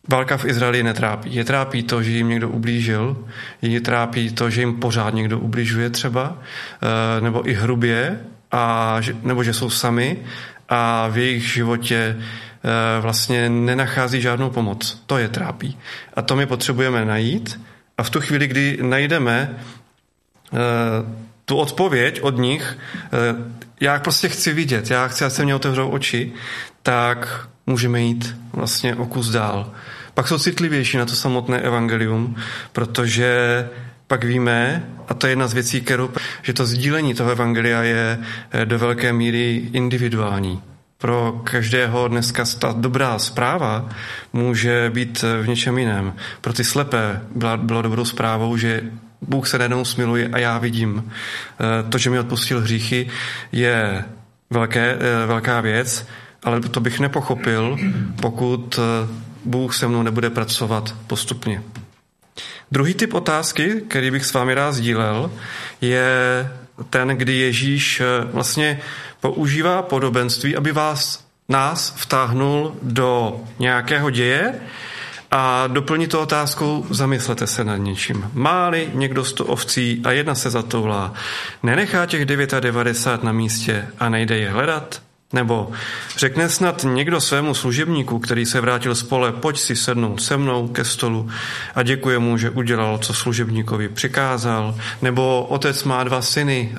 Válka 0.09 0.37
v 0.37 0.45
Izraeli 0.45 0.83
netrápí. 0.83 1.35
Je 1.35 1.43
trápí 1.43 1.83
to, 1.83 2.03
že 2.03 2.11
jim 2.11 2.29
někdo 2.29 2.49
ublížil, 2.49 3.17
je 3.61 3.81
trápí 3.81 4.31
to, 4.31 4.49
že 4.49 4.61
jim 4.61 4.79
pořád 4.79 5.13
někdo 5.13 5.39
ubližuje 5.39 5.89
třeba, 5.89 6.37
eh, 6.37 7.21
nebo 7.21 7.49
i 7.49 7.53
hrubě, 7.53 8.19
a, 8.51 8.97
nebo 9.23 9.43
že 9.43 9.53
jsou 9.53 9.69
sami 9.69 10.17
a 10.69 11.07
v 11.07 11.17
jejich 11.17 11.53
životě 11.53 11.95
e, 11.97 13.01
vlastně 13.01 13.49
nenachází 13.49 14.21
žádnou 14.21 14.49
pomoc. 14.49 15.03
To 15.05 15.17
je 15.17 15.29
trápí. 15.29 15.77
A 16.13 16.21
to 16.21 16.35
my 16.35 16.45
potřebujeme 16.45 17.05
najít 17.05 17.61
a 17.97 18.03
v 18.03 18.09
tu 18.09 18.21
chvíli, 18.21 18.47
kdy 18.47 18.77
najdeme 18.81 19.49
e, 19.49 19.57
tu 21.45 21.57
odpověď 21.57 22.21
od 22.21 22.37
nich, 22.37 22.77
e, 23.13 23.35
já 23.79 23.99
prostě 23.99 24.29
chci 24.29 24.53
vidět, 24.53 24.91
já 24.91 25.07
chci, 25.07 25.25
ať 25.25 25.33
se 25.33 25.43
mě 25.43 25.55
otevřou 25.55 25.89
oči, 25.89 26.33
tak 26.83 27.47
můžeme 27.65 28.01
jít 28.01 28.35
vlastně 28.53 28.95
o 28.95 29.05
kus 29.05 29.29
dál. 29.29 29.71
Pak 30.13 30.27
jsou 30.27 30.39
citlivější 30.39 30.97
na 30.97 31.05
to 31.05 31.15
samotné 31.15 31.59
evangelium, 31.61 32.35
protože 32.73 33.69
pak 34.09 34.23
víme, 34.23 34.83
a 35.07 35.13
to 35.13 35.27
je 35.27 35.31
jedna 35.31 35.47
z 35.47 35.53
věcí, 35.53 35.81
kterou, 35.81 36.09
že 36.41 36.53
to 36.53 36.65
sdílení 36.65 37.13
toho 37.13 37.31
evangelia 37.31 37.83
je 37.83 38.19
eh, 38.51 38.65
do 38.65 38.79
velké 38.79 39.13
míry 39.13 39.69
individuální. 39.73 40.61
Pro 40.97 41.41
každého 41.43 42.07
dneska 42.07 42.43
ta 42.59 42.73
dobrá 42.77 43.19
zpráva 43.19 43.89
může 44.33 44.89
být 44.89 45.23
eh, 45.23 45.41
v 45.43 45.47
něčem 45.47 45.77
jiném. 45.77 46.13
Pro 46.41 46.53
ty 46.53 46.63
slepé 46.63 47.21
byla, 47.35 47.57
bylo 47.57 47.81
dobrou 47.81 48.05
zprávou, 48.05 48.57
že 48.57 48.81
Bůh 49.21 49.47
se 49.47 49.57
najednou 49.57 49.85
smiluje 49.85 50.29
a 50.33 50.37
já 50.37 50.57
vidím. 50.57 51.11
Eh, 51.11 51.89
to, 51.89 51.97
že 51.97 52.09
mi 52.09 52.19
odpustil 52.19 52.61
hříchy, 52.61 53.09
je 53.51 54.05
velké, 54.49 54.97
velká 55.25 55.61
věc, 55.61 56.07
ale 56.43 56.59
to 56.59 56.79
bych 56.79 56.99
nepochopil, 56.99 57.77
pokud 58.21 58.79
Bůh 59.45 59.75
se 59.75 59.87
mnou 59.87 60.03
nebude 60.03 60.29
pracovat 60.29 60.95
postupně. 61.07 61.61
Druhý 62.71 62.93
typ 62.93 63.13
otázky, 63.13 63.81
který 63.87 64.11
bych 64.11 64.25
s 64.25 64.33
vámi 64.33 64.53
rád 64.53 64.71
sdílel, 64.71 65.31
je 65.81 66.11
ten, 66.89 67.07
kdy 67.07 67.33
Ježíš 67.33 68.01
eh, 68.01 68.05
vlastně 68.33 68.79
používá 69.21 69.81
podobenství, 69.81 70.55
aby 70.55 70.71
vás, 70.71 71.25
nás 71.49 71.93
vtáhnul 71.97 72.75
do 72.81 73.41
nějakého 73.59 74.09
děje 74.09 74.53
a 75.31 75.67
doplní 75.67 76.07
to 76.07 76.21
otázkou, 76.21 76.85
zamyslete 76.89 77.47
se 77.47 77.63
nad 77.63 77.77
něčím. 77.77 78.31
Máli 78.33 78.89
někdo 78.93 79.25
sto 79.25 79.45
ovcí 79.45 80.01
a 80.03 80.11
jedna 80.11 80.35
se 80.35 80.49
zatoulá, 80.49 81.13
nenechá 81.63 82.05
těch 82.05 82.25
99 82.25 83.23
na 83.23 83.31
místě 83.31 83.87
a 83.99 84.09
nejde 84.09 84.37
je 84.37 84.49
hledat? 84.49 85.01
Nebo 85.33 85.71
řekne 86.17 86.49
snad 86.49 86.85
někdo 86.89 87.21
svému 87.21 87.53
služebníku, 87.53 88.19
který 88.19 88.45
se 88.45 88.61
vrátil 88.61 88.95
z 88.95 89.03
pole, 89.03 89.31
pojď 89.31 89.59
si 89.59 89.75
sednout 89.75 90.21
se 90.21 90.37
mnou 90.37 90.67
ke 90.67 90.85
stolu 90.85 91.29
a 91.75 91.83
děkuje 91.83 92.19
mu, 92.19 92.37
že 92.37 92.49
udělal, 92.49 92.97
co 92.97 93.13
služebníkovi 93.13 93.89
přikázal. 93.89 94.75
Nebo 95.01 95.45
otec 95.49 95.83
má 95.83 96.03
dva 96.03 96.21
syny, 96.21 96.71
eh, 96.73 96.77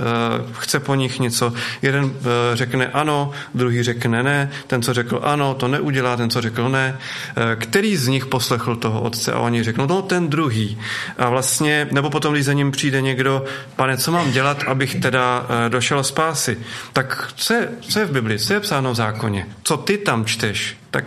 chce 0.52 0.80
po 0.80 0.95
nich 0.95 1.21
něco. 1.21 1.52
Jeden 1.83 2.12
eh, 2.14 2.57
řekne 2.57 2.87
ano, 2.87 3.30
druhý 3.54 3.83
řekne 3.83 4.23
ne. 4.23 4.50
Ten, 4.66 4.83
co 4.83 4.95
řekl 4.95 5.21
ano, 5.23 5.54
to 5.54 5.69
neudělá, 5.69 6.16
ten, 6.16 6.30
co 6.30 6.40
řekl 6.40 6.69
ne. 6.69 6.99
Eh, 7.37 7.57
který 7.57 7.97
z 7.97 8.09
nich 8.09 8.26
poslechl 8.26 8.76
toho 8.76 9.00
otce 9.00 9.33
a 9.33 9.38
oni 9.38 9.62
řeknou, 9.62 9.87
no 9.87 10.02
ten 10.02 10.28
druhý. 10.28 10.78
A 11.19 11.28
vlastně, 11.28 11.88
nebo 11.92 12.11
potom, 12.11 12.35
když 12.35 12.45
za 12.45 12.52
ním 12.52 12.71
přijde 12.71 13.00
někdo, 13.00 13.45
pane, 13.76 13.97
co 13.97 14.12
mám 14.12 14.33
dělat, 14.33 14.62
abych 14.66 14.95
teda 14.95 15.47
došel 15.69 16.04
z 16.04 16.11
pásy. 16.11 16.59
Tak 16.92 17.33
co 17.37 17.54
je, 17.54 17.69
co 17.80 17.99
je 17.99 18.04
v 18.04 18.12
Bibli? 18.12 18.39
Co 18.47 18.54
je 18.54 18.61
psáno 18.61 18.92
v 18.92 18.94
zákoně, 18.97 19.47
co 19.62 19.76
ty 19.76 19.99
tam 19.99 20.25
čteš, 20.25 20.76
tak 20.90 21.04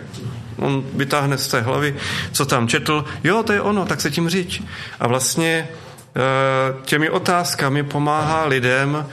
on 0.56 0.84
vytáhne 0.92 1.38
z 1.38 1.48
té 1.48 1.60
hlavy, 1.60 1.96
co 2.32 2.46
tam 2.46 2.68
četl, 2.68 3.04
jo, 3.24 3.42
to 3.42 3.52
je 3.52 3.60
ono, 3.60 3.86
tak 3.86 4.00
se 4.00 4.10
tím 4.10 4.28
říč. 4.28 4.62
A 5.00 5.08
vlastně 5.08 5.68
eh, 5.68 6.74
těmi 6.82 7.10
otázkami 7.10 7.82
pomáhá 7.82 8.44
lidem, 8.44 9.06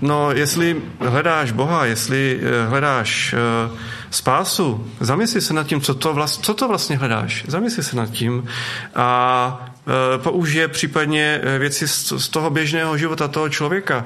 no 0.00 0.32
jestli 0.32 0.82
hledáš 1.00 1.52
Boha, 1.52 1.84
jestli 1.84 2.40
eh, 2.42 2.68
hledáš 2.68 3.34
eh, 3.34 3.70
spásu, 4.10 4.86
zamysli 5.00 5.40
se 5.40 5.54
nad 5.54 5.66
tím, 5.66 5.80
co 5.80 5.94
to, 5.94 6.14
vlast, 6.14 6.44
co 6.44 6.54
to 6.54 6.68
vlastně 6.68 6.96
hledáš. 6.96 7.44
Zamysli 7.48 7.82
se 7.82 7.96
nad 7.96 8.10
tím. 8.10 8.46
A 8.94 9.70
použije 10.16 10.68
případně 10.68 11.40
věci 11.58 11.88
z 11.88 12.28
toho 12.28 12.50
běžného 12.50 12.98
života 12.98 13.28
toho 13.28 13.48
člověka 13.48 14.04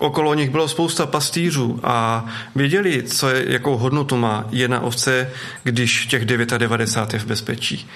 okolo 0.00 0.34
nich 0.34 0.50
bylo 0.50 0.68
spousta 0.68 1.06
pastýřů 1.06 1.80
a 1.82 2.26
věděli, 2.54 3.02
co 3.02 3.28
je, 3.28 3.52
jakou 3.52 3.76
hodnotu 3.76 4.16
má 4.16 4.44
jedna 4.50 4.80
ovce, 4.80 5.30
když 5.62 6.06
těch 6.06 6.24
99 6.24 7.12
je 7.12 7.18
v 7.18 7.26
bezpečí. 7.26 7.88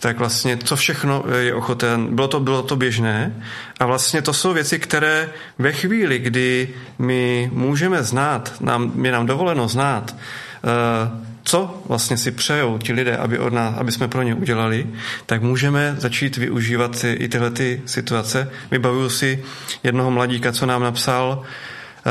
Tak 0.00 0.18
vlastně 0.18 0.56
to 0.56 0.76
všechno 0.76 1.24
je 1.38 1.54
ochoten, 1.54 2.14
bylo 2.14 2.28
to, 2.28 2.40
bylo 2.40 2.62
to 2.62 2.76
běžné 2.76 3.42
a 3.80 3.86
vlastně 3.86 4.22
to 4.22 4.32
jsou 4.32 4.52
věci, 4.52 4.78
které 4.78 5.30
ve 5.58 5.72
chvíli, 5.72 6.18
kdy 6.18 6.68
my 6.98 7.50
můžeme 7.52 8.02
znát, 8.02 8.54
nám, 8.60 9.04
je 9.04 9.12
nám 9.12 9.26
dovoleno 9.26 9.68
znát, 9.68 10.16
uh, 10.62 11.28
co 11.48 11.82
vlastně 11.86 12.16
si 12.16 12.30
přejou 12.30 12.78
ti 12.78 12.92
lidé, 12.92 13.16
aby, 13.16 13.38
od 13.38 13.52
nás, 13.52 13.74
aby 13.78 13.92
jsme 13.92 14.08
pro 14.08 14.22
ně 14.22 14.34
udělali, 14.34 14.86
tak 15.26 15.42
můžeme 15.42 15.96
začít 15.98 16.36
využívat 16.36 17.04
i 17.04 17.28
tyhle 17.28 17.50
ty 17.50 17.82
situace. 17.86 18.50
Vybavuju 18.70 19.08
si 19.10 19.44
jednoho 19.82 20.10
mladíka, 20.10 20.52
co 20.52 20.66
nám 20.66 20.82
napsal 20.82 21.42
eh, 21.42 22.10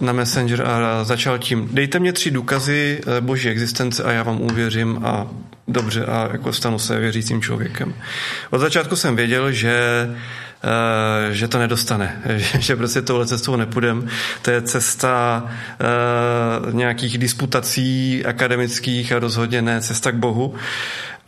na 0.00 0.12
Messenger 0.12 0.66
a 0.66 1.04
začal 1.04 1.38
tím, 1.38 1.68
dejte 1.72 1.98
mě 1.98 2.12
tři 2.12 2.30
důkazy 2.30 3.00
eh, 3.06 3.20
boží 3.20 3.48
existence 3.48 4.02
a 4.02 4.12
já 4.12 4.22
vám 4.22 4.40
uvěřím 4.40 5.00
a 5.04 5.26
dobře 5.68 6.04
a 6.04 6.28
jako 6.32 6.52
stanu 6.52 6.78
se 6.78 6.98
věřícím 6.98 7.42
člověkem. 7.42 7.94
Od 8.50 8.58
začátku 8.58 8.96
jsem 8.96 9.16
věděl, 9.16 9.52
že 9.52 9.80
že 11.30 11.48
to 11.48 11.58
nedostane, 11.58 12.22
že 12.58 12.76
prostě 12.76 13.02
touhle 13.02 13.26
cestou 13.26 13.56
nepůjdem. 13.56 14.08
To 14.42 14.50
je 14.50 14.62
cesta 14.62 15.44
eh, 15.48 16.72
nějakých 16.72 17.18
disputací 17.18 18.24
akademických 18.26 19.12
a 19.12 19.18
rozhodně 19.18 19.62
ne 19.62 19.80
cesta 19.80 20.12
k 20.12 20.14
Bohu. 20.14 20.54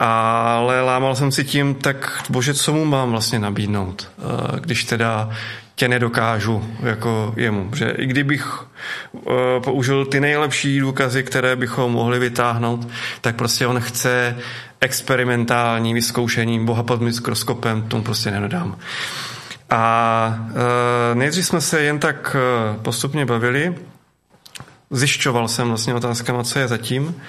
Ale 0.01 0.81
lámal 0.81 1.15
jsem 1.15 1.33
si 1.33 1.45
tím, 1.45 1.75
tak 1.75 2.25
bože, 2.31 2.55
co 2.55 2.73
mu 2.73 2.85
mám 2.85 3.11
vlastně 3.11 3.39
nabídnout, 3.39 4.09
eh, 4.19 4.61
když 4.61 4.85
teda 4.85 5.31
tě 5.75 5.89
nedokážu 5.89 6.75
jako 6.83 7.35
jemu. 7.37 7.71
Že 7.75 7.91
i 7.91 8.07
kdybych 8.07 8.65
použil 9.65 10.05
ty 10.05 10.21
nejlepší 10.21 10.81
důkazy, 10.81 11.23
které 11.23 11.57
bychom 11.57 11.93
mohli 11.93 12.19
vytáhnout, 12.19 12.89
tak 13.21 13.37
prostě 13.37 13.67
on 13.67 13.81
chce 13.81 14.37
experimentální 14.81 15.95
vyzkoušení 15.95 16.65
Boha 16.65 16.83
pod 16.83 17.01
mikroskopem, 17.01 17.83
tomu 17.83 18.03
prostě 18.03 18.31
nenadám. 18.31 18.79
A 19.71 20.49
e, 21.13 21.15
nejdřív 21.15 21.47
jsme 21.47 21.61
se 21.61 21.81
jen 21.81 21.99
tak 21.99 22.37
e, 22.39 22.79
postupně 22.83 23.27
bavili, 23.27 23.75
zjišťoval 24.91 25.49
jsem 25.49 25.69
vlastně 25.69 25.95
otázkama, 25.95 26.45
co 26.45 26.59
je 26.59 26.69
zatím. 26.69 27.21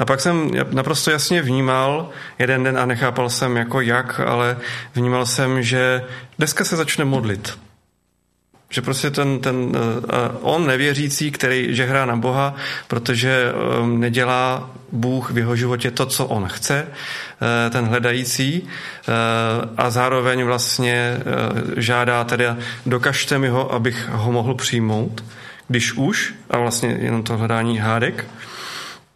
A 0.00 0.04
pak 0.04 0.20
jsem 0.20 0.50
naprosto 0.70 1.10
jasně 1.10 1.42
vnímal 1.42 2.10
jeden 2.38 2.64
den 2.64 2.78
a 2.78 2.86
nechápal 2.86 3.30
jsem 3.30 3.56
jako 3.56 3.80
jak, 3.80 4.20
ale 4.20 4.56
vnímal 4.94 5.26
jsem, 5.26 5.62
že 5.62 6.02
dneska 6.38 6.64
se 6.64 6.76
začne 6.76 7.04
modlit. 7.04 7.58
Že 8.70 8.82
prostě 8.82 9.10
ten, 9.10 9.38
ten 9.38 9.56
uh, 9.56 9.72
on 10.40 10.66
nevěřící, 10.66 11.30
který 11.30 11.74
že 11.74 11.84
hrá 11.84 12.06
na 12.06 12.16
Boha, 12.16 12.54
protože 12.88 13.52
um, 13.80 14.00
nedělá 14.00 14.70
Bůh 14.92 15.30
v 15.30 15.38
jeho 15.38 15.56
životě 15.56 15.90
to, 15.90 16.06
co 16.06 16.26
on 16.26 16.48
chce, 16.48 16.86
uh, 16.86 17.72
ten 17.72 17.84
hledající 17.84 18.62
uh, 18.62 18.68
a 19.76 19.90
zároveň 19.90 20.44
vlastně 20.44 21.16
žádá 21.76 22.24
teda 22.24 22.56
dokažte 22.86 23.38
mi 23.38 23.48
ho, 23.48 23.72
abych 23.72 24.08
ho 24.12 24.32
mohl 24.32 24.54
přijmout, 24.54 25.24
když 25.68 25.92
už, 25.92 26.34
a 26.50 26.58
vlastně 26.58 26.98
jenom 27.00 27.22
to 27.22 27.36
hledání 27.36 27.78
hádek, 27.78 28.24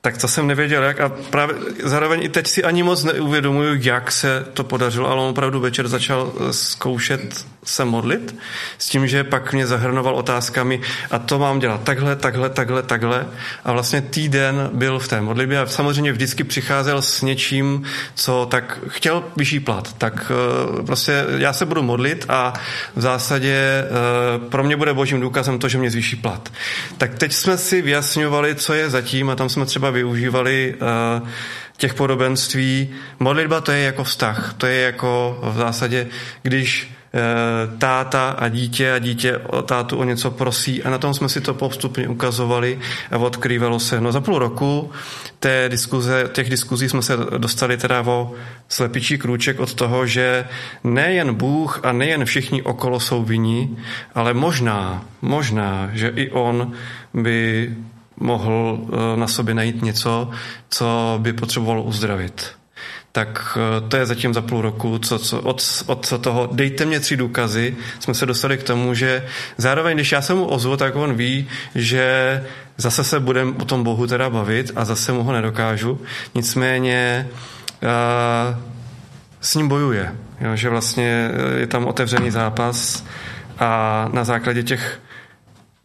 tak 0.04 0.18
to 0.18 0.28
jsem 0.28 0.46
nevěděl, 0.46 0.82
jak 0.82 1.00
a 1.00 1.08
právě 1.08 1.56
zároveň 1.84 2.22
i 2.22 2.28
teď 2.28 2.46
si 2.46 2.64
ani 2.64 2.82
moc 2.82 3.04
neuvědomuju, 3.04 3.74
jak 3.82 4.12
se 4.12 4.46
to 4.54 4.64
podařilo, 4.64 5.08
ale 5.08 5.22
on 5.22 5.30
opravdu 5.30 5.60
večer 5.60 5.88
začal 5.88 6.32
eh, 6.34 6.52
zkoušet 6.52 7.46
se 7.64 7.84
modlit 7.84 8.36
s 8.78 8.88
tím, 8.88 9.06
že 9.06 9.24
pak 9.24 9.52
mě 9.52 9.66
zahrnoval 9.66 10.14
otázkami 10.14 10.80
a 11.10 11.18
to 11.18 11.38
mám 11.38 11.58
dělat 11.58 11.82
takhle, 11.82 12.16
takhle, 12.16 12.50
takhle, 12.50 12.82
takhle 12.82 13.26
a 13.64 13.72
vlastně 13.72 14.00
týden 14.00 14.70
byl 14.72 14.98
v 14.98 15.08
té 15.08 15.20
modlitbě 15.20 15.60
a 15.60 15.66
samozřejmě 15.66 16.12
vždycky 16.12 16.44
přicházel 16.44 17.02
s 17.02 17.22
něčím, 17.22 17.84
co 18.14 18.46
tak 18.50 18.78
chtěl 18.88 19.24
vyšší 19.36 19.60
plat, 19.60 19.92
tak 19.98 20.32
eh, 20.32 20.82
prostě 20.82 21.24
já 21.36 21.52
se 21.52 21.66
budu 21.66 21.82
modlit 21.82 22.24
a 22.28 22.52
v 22.96 23.00
zásadě 23.00 23.54
eh, 23.54 24.48
pro 24.48 24.64
mě 24.64 24.76
bude 24.76 24.94
božím 24.94 25.20
důkazem 25.20 25.58
to, 25.58 25.68
že 25.68 25.78
mě 25.78 25.90
zvýší 25.90 26.16
plat. 26.16 26.52
Tak 26.98 27.14
teď 27.18 27.32
jsme 27.32 27.58
si 27.58 27.82
vyjasňovali, 27.82 28.54
co 28.54 28.72
je 28.72 28.90
zatím 28.90 29.30
a 29.30 29.36
tam 29.36 29.48
jsme 29.48 29.66
třeba 29.66 29.91
využívali 29.92 30.74
uh, 31.20 31.28
těch 31.76 31.94
podobenství. 31.94 32.88
Modlitba 33.18 33.60
to 33.60 33.72
je 33.72 33.82
jako 33.82 34.04
vztah, 34.04 34.54
to 34.58 34.66
je 34.66 34.80
jako 34.80 35.40
v 35.42 35.56
zásadě, 35.56 36.06
když 36.42 36.90
uh, 37.12 37.78
táta 37.78 38.30
a 38.30 38.48
dítě 38.48 38.92
a 38.92 38.98
dítě 38.98 39.38
o 39.38 39.62
tátu 39.62 39.96
o 39.96 40.04
něco 40.04 40.30
prosí 40.30 40.82
a 40.82 40.90
na 40.90 40.98
tom 40.98 41.14
jsme 41.14 41.28
si 41.28 41.40
to 41.40 41.54
postupně 41.54 42.08
ukazovali 42.08 42.78
a 43.10 43.18
odkrývalo 43.18 43.80
se. 43.80 44.00
No 44.00 44.12
za 44.12 44.20
půl 44.20 44.38
roku 44.38 44.90
té 45.38 45.68
diskuze, 45.68 46.28
těch 46.32 46.50
diskuzí 46.50 46.88
jsme 46.88 47.02
se 47.02 47.16
dostali 47.16 47.76
teda 47.76 48.00
o 48.00 48.32
slepičí 48.68 49.18
krůček 49.18 49.60
od 49.60 49.74
toho, 49.74 50.06
že 50.06 50.44
nejen 50.84 51.34
Bůh 51.34 51.80
a 51.82 51.92
nejen 51.92 52.24
všichni 52.24 52.62
okolo 52.62 53.00
jsou 53.00 53.22
viní, 53.22 53.78
ale 54.14 54.34
možná, 54.34 55.04
možná, 55.22 55.90
že 55.92 56.08
i 56.08 56.30
on 56.30 56.72
by 57.14 57.70
mohl 58.16 58.78
eh, 58.82 59.16
na 59.16 59.26
sobě 59.26 59.54
najít 59.54 59.82
něco, 59.82 60.30
co 60.68 61.18
by 61.22 61.32
potřeboval 61.32 61.80
uzdravit. 61.80 62.46
Tak 63.12 63.58
eh, 63.60 63.88
to 63.88 63.96
je 63.96 64.06
zatím 64.06 64.34
za 64.34 64.40
půl 64.40 64.62
roku, 64.62 64.98
co, 64.98 65.18
co, 65.18 65.40
od, 65.40 65.84
od 65.86 66.12
toho 66.20 66.48
dejte 66.52 66.84
mě 66.84 67.00
tři 67.00 67.16
důkazy, 67.16 67.76
jsme 67.98 68.14
se 68.14 68.26
dostali 68.26 68.58
k 68.58 68.62
tomu, 68.62 68.94
že 68.94 69.26
zároveň, 69.56 69.96
když 69.96 70.12
já 70.12 70.22
se 70.22 70.34
mu 70.34 70.46
ozvu, 70.46 70.76
tak 70.76 70.96
on 70.96 71.14
ví, 71.14 71.48
že 71.74 72.44
zase 72.76 73.04
se 73.04 73.20
budeme 73.20 73.52
o 73.60 73.64
tom 73.64 73.84
Bohu 73.84 74.06
teda 74.06 74.30
bavit 74.30 74.70
a 74.76 74.84
zase 74.84 75.12
mu 75.12 75.22
ho 75.22 75.32
nedokážu. 75.32 76.00
Nicméně 76.34 77.28
uh, 77.82 78.58
s 79.40 79.54
ním 79.54 79.68
bojuje, 79.68 80.14
jo, 80.40 80.56
že 80.56 80.68
vlastně 80.68 81.30
je 81.56 81.66
tam 81.66 81.86
otevřený 81.86 82.30
zápas 82.30 83.04
a 83.58 84.08
na 84.12 84.24
základě 84.24 84.62
těch 84.62 85.00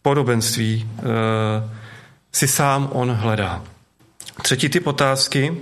podobenství 0.02 0.88
uh, 0.98 1.04
si 2.32 2.48
sám 2.48 2.88
on 2.92 3.10
hledá. 3.10 3.64
Třetí 4.42 4.68
typ 4.68 4.86
otázky, 4.86 5.56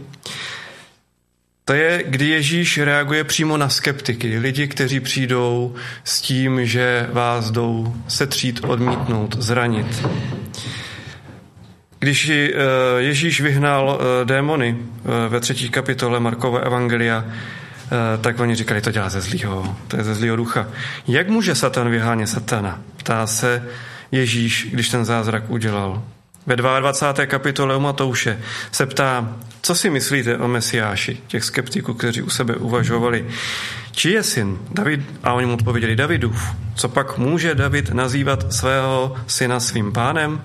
to 1.69 1.73
je, 1.73 2.05
kdy 2.07 2.29
Ježíš 2.29 2.79
reaguje 2.79 3.25
přímo 3.25 3.57
na 3.57 3.69
skeptiky, 3.69 4.39
lidi, 4.39 4.69
kteří 4.69 5.01
přijdou 5.01 5.75
s 6.05 6.21
tím, 6.21 6.67
že 6.67 7.09
vás 7.13 7.51
jdou 7.51 7.95
setřít, 8.09 8.61
odmítnout, 8.65 9.37
zranit. 9.39 10.07
Když 11.99 12.29
eh, 12.29 12.53
Ježíš 12.97 13.41
vyhnal 13.41 14.01
eh, 14.01 14.25
démony 14.25 14.79
eh, 14.79 15.29
ve 15.29 15.41
třetí 15.41 15.69
kapitole 15.69 16.21
Markova 16.21 16.59
Evangelia, 16.59 17.25
tak 18.21 18.41
oni 18.41 18.55
říkali, 18.55 18.81
to 18.81 18.91
dělá 18.91 19.09
ze 19.09 19.21
zlýho, 19.21 19.77
to 19.89 19.97
je 19.97 20.05
ze 20.05 20.15
zlýho 20.15 20.37
ducha. 20.37 20.69
Jak 21.09 21.29
může 21.29 21.55
Satan 21.55 21.91
vyhánět 21.91 22.29
Satana? 22.29 22.81
Ptá 22.97 23.27
se 23.27 23.69
Ježíš, 24.13 24.69
když 24.73 24.89
ten 24.89 25.05
zázrak 25.05 25.51
udělal. 25.51 26.03
Ve 26.47 26.57
22. 26.57 27.27
kapitole 27.27 27.77
u 27.77 27.81
Matouše 27.81 28.39
se 28.73 28.87
ptá, 28.87 29.37
co 29.63 29.75
si 29.75 29.91
myslíte 29.91 30.39
o 30.39 30.49
Mesiáši, 30.49 31.19
těch 31.27 31.45
skeptiků, 31.45 31.95
kteří 31.95 32.23
u 32.23 32.31
sebe 32.31 32.55
uvažovali, 32.55 33.27
či 33.93 34.11
je 34.11 34.23
syn 34.23 34.59
David? 34.71 35.01
A 35.23 35.33
oni 35.33 35.47
mu 35.47 35.55
odpověděli 35.55 35.97
Davidův. 35.97 36.47
Co 36.75 36.89
pak 36.89 37.19
může 37.19 37.55
David 37.55 37.91
nazývat 37.91 38.53
svého 38.53 39.17
syna 39.27 39.61
svým 39.61 39.93
pánem? 39.93 40.43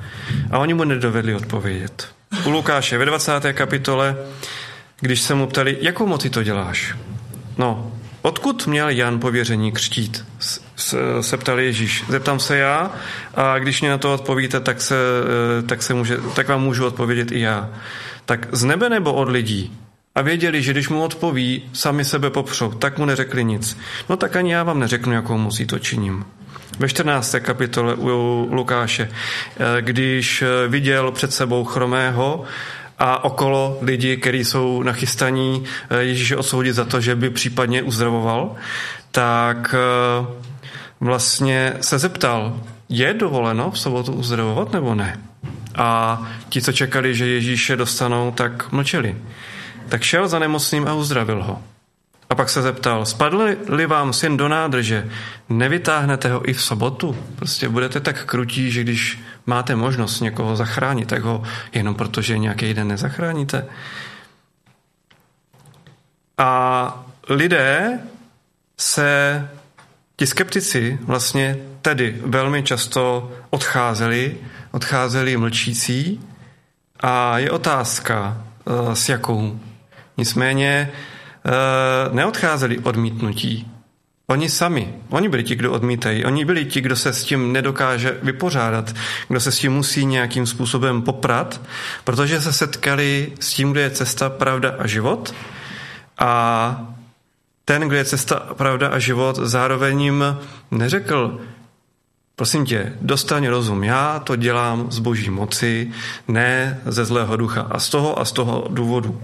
A 0.52 0.58
oni 0.58 0.74
mu 0.74 0.84
nedovedli 0.84 1.36
odpovědět. 1.36 2.08
U 2.46 2.50
Lukáše 2.50 2.98
ve 2.98 3.06
20. 3.06 3.54
kapitole, 3.54 4.16
když 5.00 5.22
se 5.22 5.36
mu 5.36 5.48
ptali, 5.48 5.78
jakou 5.82 6.06
moci 6.06 6.30
to 6.30 6.44
děláš? 6.44 6.96
No, 7.58 7.92
odkud 8.22 8.68
měl 8.68 8.90
Jan 8.90 9.20
pověření 9.20 9.72
křtít? 9.72 10.26
Se 11.22 11.38
ptal 11.38 11.60
Ježíš. 11.60 12.04
Zeptám 12.10 12.40
se 12.40 12.58
já 12.58 12.92
a 13.36 13.60
když 13.60 13.82
mě 13.82 13.90
na 13.90 13.98
to 13.98 14.14
odpovíte, 14.14 14.60
tak, 14.60 14.82
se, 14.82 14.96
eh, 15.60 15.62
tak, 15.62 15.84
se 15.84 15.94
může, 15.94 16.18
tak 16.36 16.48
vám 16.48 16.62
můžu 16.62 16.86
odpovědět 16.86 17.32
i 17.32 17.40
já. 17.40 17.70
Tak 18.26 18.48
z 18.52 18.64
nebe 18.64 18.90
nebo 18.90 19.14
od 19.14 19.30
lidí? 19.30 19.78
A 20.16 20.22
věděli, 20.22 20.62
že 20.62 20.72
když 20.72 20.90
mu 20.90 21.04
odpoví, 21.04 21.64
sami 21.74 22.06
sebe 22.06 22.30
popřou, 22.30 22.72
tak 22.72 22.98
mu 22.98 23.06
neřekli 23.06 23.44
nic. 23.44 23.78
No 24.10 24.18
tak 24.18 24.36
ani 24.36 24.54
já 24.54 24.64
vám 24.64 24.80
neřeknu, 24.80 25.14
jakou 25.14 25.38
musí 25.38 25.66
to 25.66 25.80
činím. 25.80 26.26
Ve 26.80 26.90
14. 26.90 27.36
kapitole 27.40 27.96
u 27.96 28.50
Lukáše, 28.52 29.10
eh, 29.10 29.82
když 29.82 30.42
eh, 30.42 30.68
viděl 30.68 31.12
před 31.12 31.34
sebou 31.34 31.64
chromého 31.64 32.44
a 33.00 33.24
okolo 33.24 33.80
lidi, 33.82 34.18
kteří 34.18 34.46
jsou 34.46 34.84
nachystaní 34.84 35.64
Ježíše 36.00 36.38
odsoudit 36.38 36.76
za 36.76 36.86
to, 36.86 37.02
že 37.02 37.16
by 37.16 37.30
případně 37.30 37.82
uzdravoval, 37.82 38.56
tak 39.12 39.76
vlastně 41.02 41.74
se 41.82 42.00
zeptal, 42.00 42.60
je 42.90 43.14
dovoleno 43.14 43.72
v 43.72 43.80
sobotu 43.80 44.14
uzdravovat 44.14 44.74
nebo 44.74 44.96
ne? 44.96 45.20
A 45.76 46.22
ti, 46.50 46.62
co 46.62 46.72
čekali, 46.72 47.16
že 47.16 47.28
Ježíše 47.28 47.76
dostanou, 47.76 48.32
tak 48.32 48.72
mlčeli. 48.72 49.18
Tak 49.90 50.04
šel 50.04 50.28
za 50.28 50.40
nemocným 50.40 50.88
a 50.88 50.94
uzdravil 50.94 51.44
ho. 51.44 51.62
A 52.30 52.36
pak 52.36 52.50
se 52.50 52.62
zeptal, 52.62 53.06
spadl-li 53.06 53.86
vám 53.86 54.14
syn 54.14 54.38
do 54.38 54.48
nádrže, 54.48 55.10
nevytáhnete 55.50 56.32
ho 56.32 56.50
i 56.50 56.54
v 56.54 56.62
sobotu? 56.62 57.18
Prostě 57.36 57.70
budete 57.70 58.00
tak 58.00 58.26
krutí, 58.26 58.72
že 58.72 58.84
když 58.84 59.20
máte 59.46 59.76
možnost 59.76 60.22
někoho 60.22 60.56
zachránit, 60.56 61.08
tak 61.08 61.24
ho 61.24 61.44
jenom 61.74 61.96
protože 61.96 62.38
nějaký 62.38 62.74
den 62.74 62.88
nezachráníte. 62.88 63.66
A 66.38 67.04
lidé 67.30 68.00
se, 68.78 69.50
ti 70.22 70.28
skeptici 70.28 71.00
vlastně 71.02 71.58
tedy 71.82 72.22
velmi 72.26 72.64
často 72.64 73.32
odcházeli, 73.50 74.38
odcházeli 74.72 75.38
mlčící 75.38 76.22
a 77.00 77.38
je 77.38 77.52
otázka, 77.52 78.38
eh, 78.38 78.96
s 78.96 79.10
jakou. 79.10 79.60
Nicméně 80.18 80.92
Eh, 81.46 82.10
neodcházeli 82.12 82.80
odmítnutí. 82.80 83.72
Oni 84.28 84.50
sami, 84.50 84.94
oni 85.10 85.30
byli 85.30 85.44
ti, 85.44 85.56
kdo 85.56 85.72
odmítají, 85.72 86.26
oni 86.26 86.46
byli 86.46 86.66
ti, 86.66 86.82
kdo 86.82 86.96
se 86.96 87.14
s 87.14 87.24
tím 87.24 87.54
nedokáže 87.54 88.18
vypořádat, 88.24 88.96
kdo 89.28 89.40
se 89.40 89.52
s 89.52 89.58
tím 89.58 89.74
musí 89.74 90.06
nějakým 90.06 90.46
způsobem 90.46 91.02
poprat, 91.02 91.62
protože 92.04 92.42
se 92.42 92.54
setkali 92.54 93.34
s 93.40 93.54
tím, 93.54 93.72
kde 93.72 93.82
je 93.82 93.90
cesta, 93.90 94.30
pravda 94.30 94.76
a 94.80 94.88
život 94.88 95.34
a 96.18 96.94
ten, 97.66 97.82
kdo 97.82 97.98
je 97.98 98.06
cesta, 98.06 98.36
pravda 98.54 98.88
a 98.88 99.00
život, 99.00 99.36
zároveň 99.36 100.02
jim 100.02 100.24
neřekl, 100.72 101.40
Prosím 102.36 102.66
tě, 102.66 102.94
dostaň 103.02 103.48
rozum. 103.48 103.84
Já 103.84 104.20
to 104.20 104.36
dělám 104.36 104.92
z 104.92 105.00
boží 105.00 105.30
moci, 105.30 105.92
ne 106.28 106.80
ze 106.86 107.06
zlého 107.06 107.38
ducha. 107.38 107.68
A 107.72 107.80
z 107.80 107.90
toho 107.90 108.20
a 108.20 108.26
z 108.26 108.32
toho 108.32 108.68
důvodu. 108.70 109.22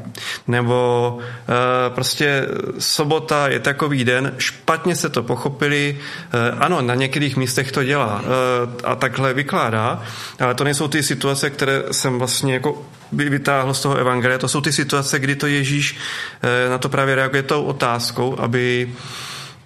Nebo 0.47 1.19
e, 1.19 1.89
prostě 1.89 2.47
sobota 2.79 3.47
je 3.47 3.59
takový 3.59 4.03
den, 4.03 4.33
špatně 4.37 4.95
se 4.95 5.09
to 5.09 5.23
pochopili, 5.23 5.97
e, 6.33 6.51
ano, 6.51 6.81
na 6.81 6.95
některých 6.95 7.37
místech 7.37 7.71
to 7.71 7.83
dělá 7.83 8.21
e, 8.21 8.85
a 8.85 8.95
takhle 8.95 9.33
vykládá, 9.33 10.03
ale 10.39 10.55
to 10.55 10.63
nejsou 10.63 10.87
ty 10.87 11.03
situace, 11.03 11.49
které 11.49 11.83
jsem 11.91 12.19
vlastně 12.19 12.53
jako 12.53 12.85
vytáhl 13.11 13.73
z 13.73 13.81
toho 13.81 13.95
evangelia, 13.95 14.37
to 14.37 14.47
jsou 14.47 14.61
ty 14.61 14.71
situace, 14.71 15.19
kdy 15.19 15.35
to 15.35 15.47
Ježíš 15.47 15.97
e, 16.41 16.69
na 16.69 16.77
to 16.77 16.89
právě 16.89 17.15
reaguje 17.15 17.43
tou 17.43 17.63
otázkou, 17.63 18.39
aby 18.39 18.93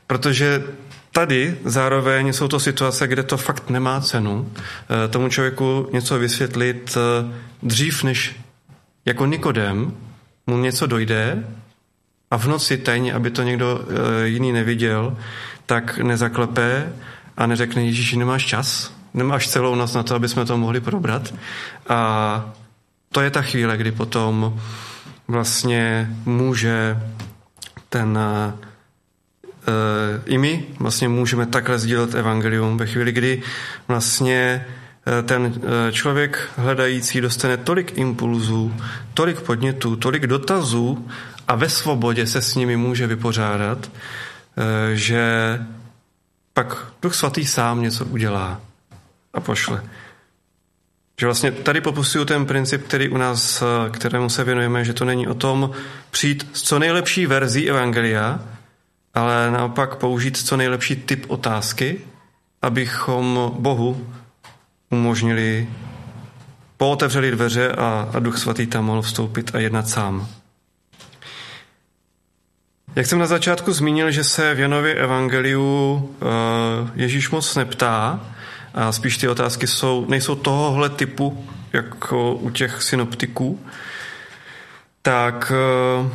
protože 0.07 0.63
Tady 1.13 1.57
zároveň 1.65 2.33
jsou 2.33 2.47
to 2.47 2.59
situace, 2.59 3.07
kde 3.07 3.23
to 3.23 3.37
fakt 3.37 3.69
nemá 3.69 4.01
cenu 4.01 4.51
eh, 4.55 5.07
tomu 5.07 5.29
člověku 5.29 5.89
něco 5.93 6.19
vysvětlit 6.19 6.97
eh, 6.97 7.33
dřív, 7.63 8.03
než 8.03 8.35
jako 9.05 9.25
Nikodem 9.25 9.97
mu 10.47 10.57
něco 10.57 10.87
dojde 10.87 11.43
a 12.31 12.37
v 12.37 12.47
noci 12.47 12.77
tajně, 12.77 13.13
aby 13.13 13.31
to 13.31 13.43
někdo 13.43 13.81
eh, 13.81 14.27
jiný 14.27 14.51
neviděl, 14.51 15.17
tak 15.65 15.97
nezaklepe 15.97 16.93
a 17.37 17.45
neřekne 17.45 17.85
Ježíši, 17.85 18.17
nemáš 18.17 18.45
čas? 18.45 18.93
Nemáš 19.13 19.49
celou 19.49 19.75
noc 19.75 19.93
na 19.93 20.03
to, 20.03 20.15
aby 20.15 20.29
jsme 20.29 20.45
to 20.45 20.57
mohli 20.57 20.81
probrat? 20.81 21.33
A 21.89 22.53
to 23.11 23.21
je 23.21 23.29
ta 23.29 23.41
chvíle, 23.41 23.77
kdy 23.77 23.91
potom 23.91 24.59
vlastně 25.27 26.09
může 26.25 26.97
ten 27.89 28.19
i 30.25 30.37
my 30.37 30.65
vlastně 30.79 31.09
můžeme 31.09 31.45
takhle 31.45 31.79
sdílet 31.79 32.15
evangelium 32.15 32.77
ve 32.77 32.85
chvíli, 32.85 33.11
kdy 33.11 33.41
vlastně 33.87 34.65
eh, 35.05 35.23
ten 35.23 35.53
eh, 35.55 35.91
člověk 35.91 36.49
hledající 36.55 37.21
dostane 37.21 37.57
tolik 37.57 37.97
impulzů, 37.97 38.75
tolik 39.13 39.41
podnětů, 39.41 39.95
tolik 39.95 40.27
dotazů 40.27 41.07
a 41.47 41.55
ve 41.55 41.69
svobodě 41.69 42.27
se 42.27 42.41
s 42.41 42.55
nimi 42.55 42.77
může 42.77 43.07
vypořádat, 43.07 43.91
eh, 43.91 44.95
že 44.95 45.59
pak 46.53 46.87
Duch 47.01 47.15
Svatý 47.15 47.45
sám 47.45 47.81
něco 47.81 48.05
udělá 48.05 48.61
a 49.33 49.39
pošle. 49.39 49.83
Že 51.19 51.25
vlastně 51.25 51.51
tady 51.51 51.81
popustuju 51.81 52.25
ten 52.25 52.45
princip, 52.45 52.87
který 52.87 53.09
u 53.09 53.17
nás, 53.17 53.63
kterému 53.91 54.29
se 54.29 54.43
věnujeme, 54.43 54.85
že 54.85 54.93
to 54.93 55.05
není 55.05 55.27
o 55.27 55.33
tom 55.33 55.71
přijít 56.11 56.47
s 56.53 56.61
co 56.61 56.79
nejlepší 56.79 57.25
verzí 57.25 57.69
Evangelia, 57.69 58.39
ale 59.13 59.51
naopak 59.51 59.95
použít 59.95 60.37
co 60.37 60.57
nejlepší 60.57 60.95
typ 60.95 61.25
otázky, 61.27 62.01
abychom 62.61 63.51
Bohu 63.59 64.07
umožnili, 64.89 65.69
pootevřeli 66.77 67.31
dveře 67.31 67.71
a, 67.71 68.09
a 68.13 68.19
Duch 68.19 68.37
Svatý 68.37 68.67
tam 68.67 68.85
mohl 68.85 69.01
vstoupit 69.01 69.55
a 69.55 69.59
jednat 69.59 69.89
sám. 69.89 70.27
Jak 72.95 73.05
jsem 73.05 73.19
na 73.19 73.25
začátku 73.25 73.73
zmínil, 73.73 74.11
že 74.11 74.23
se 74.23 74.55
v 74.55 74.59
Janově 74.59 74.95
evangeliu 74.95 75.93
uh, 75.93 76.89
Ježíš 76.95 77.29
moc 77.29 77.55
neptá, 77.55 78.19
a 78.73 78.91
spíš 78.91 79.17
ty 79.17 79.27
otázky 79.27 79.67
jsou, 79.67 80.05
nejsou 80.09 80.35
tohohle 80.35 80.89
typu, 80.89 81.47
jako 81.73 82.33
u 82.33 82.49
těch 82.49 82.81
synoptiků, 82.81 83.65
tak 85.01 85.51
uh, 86.01 86.11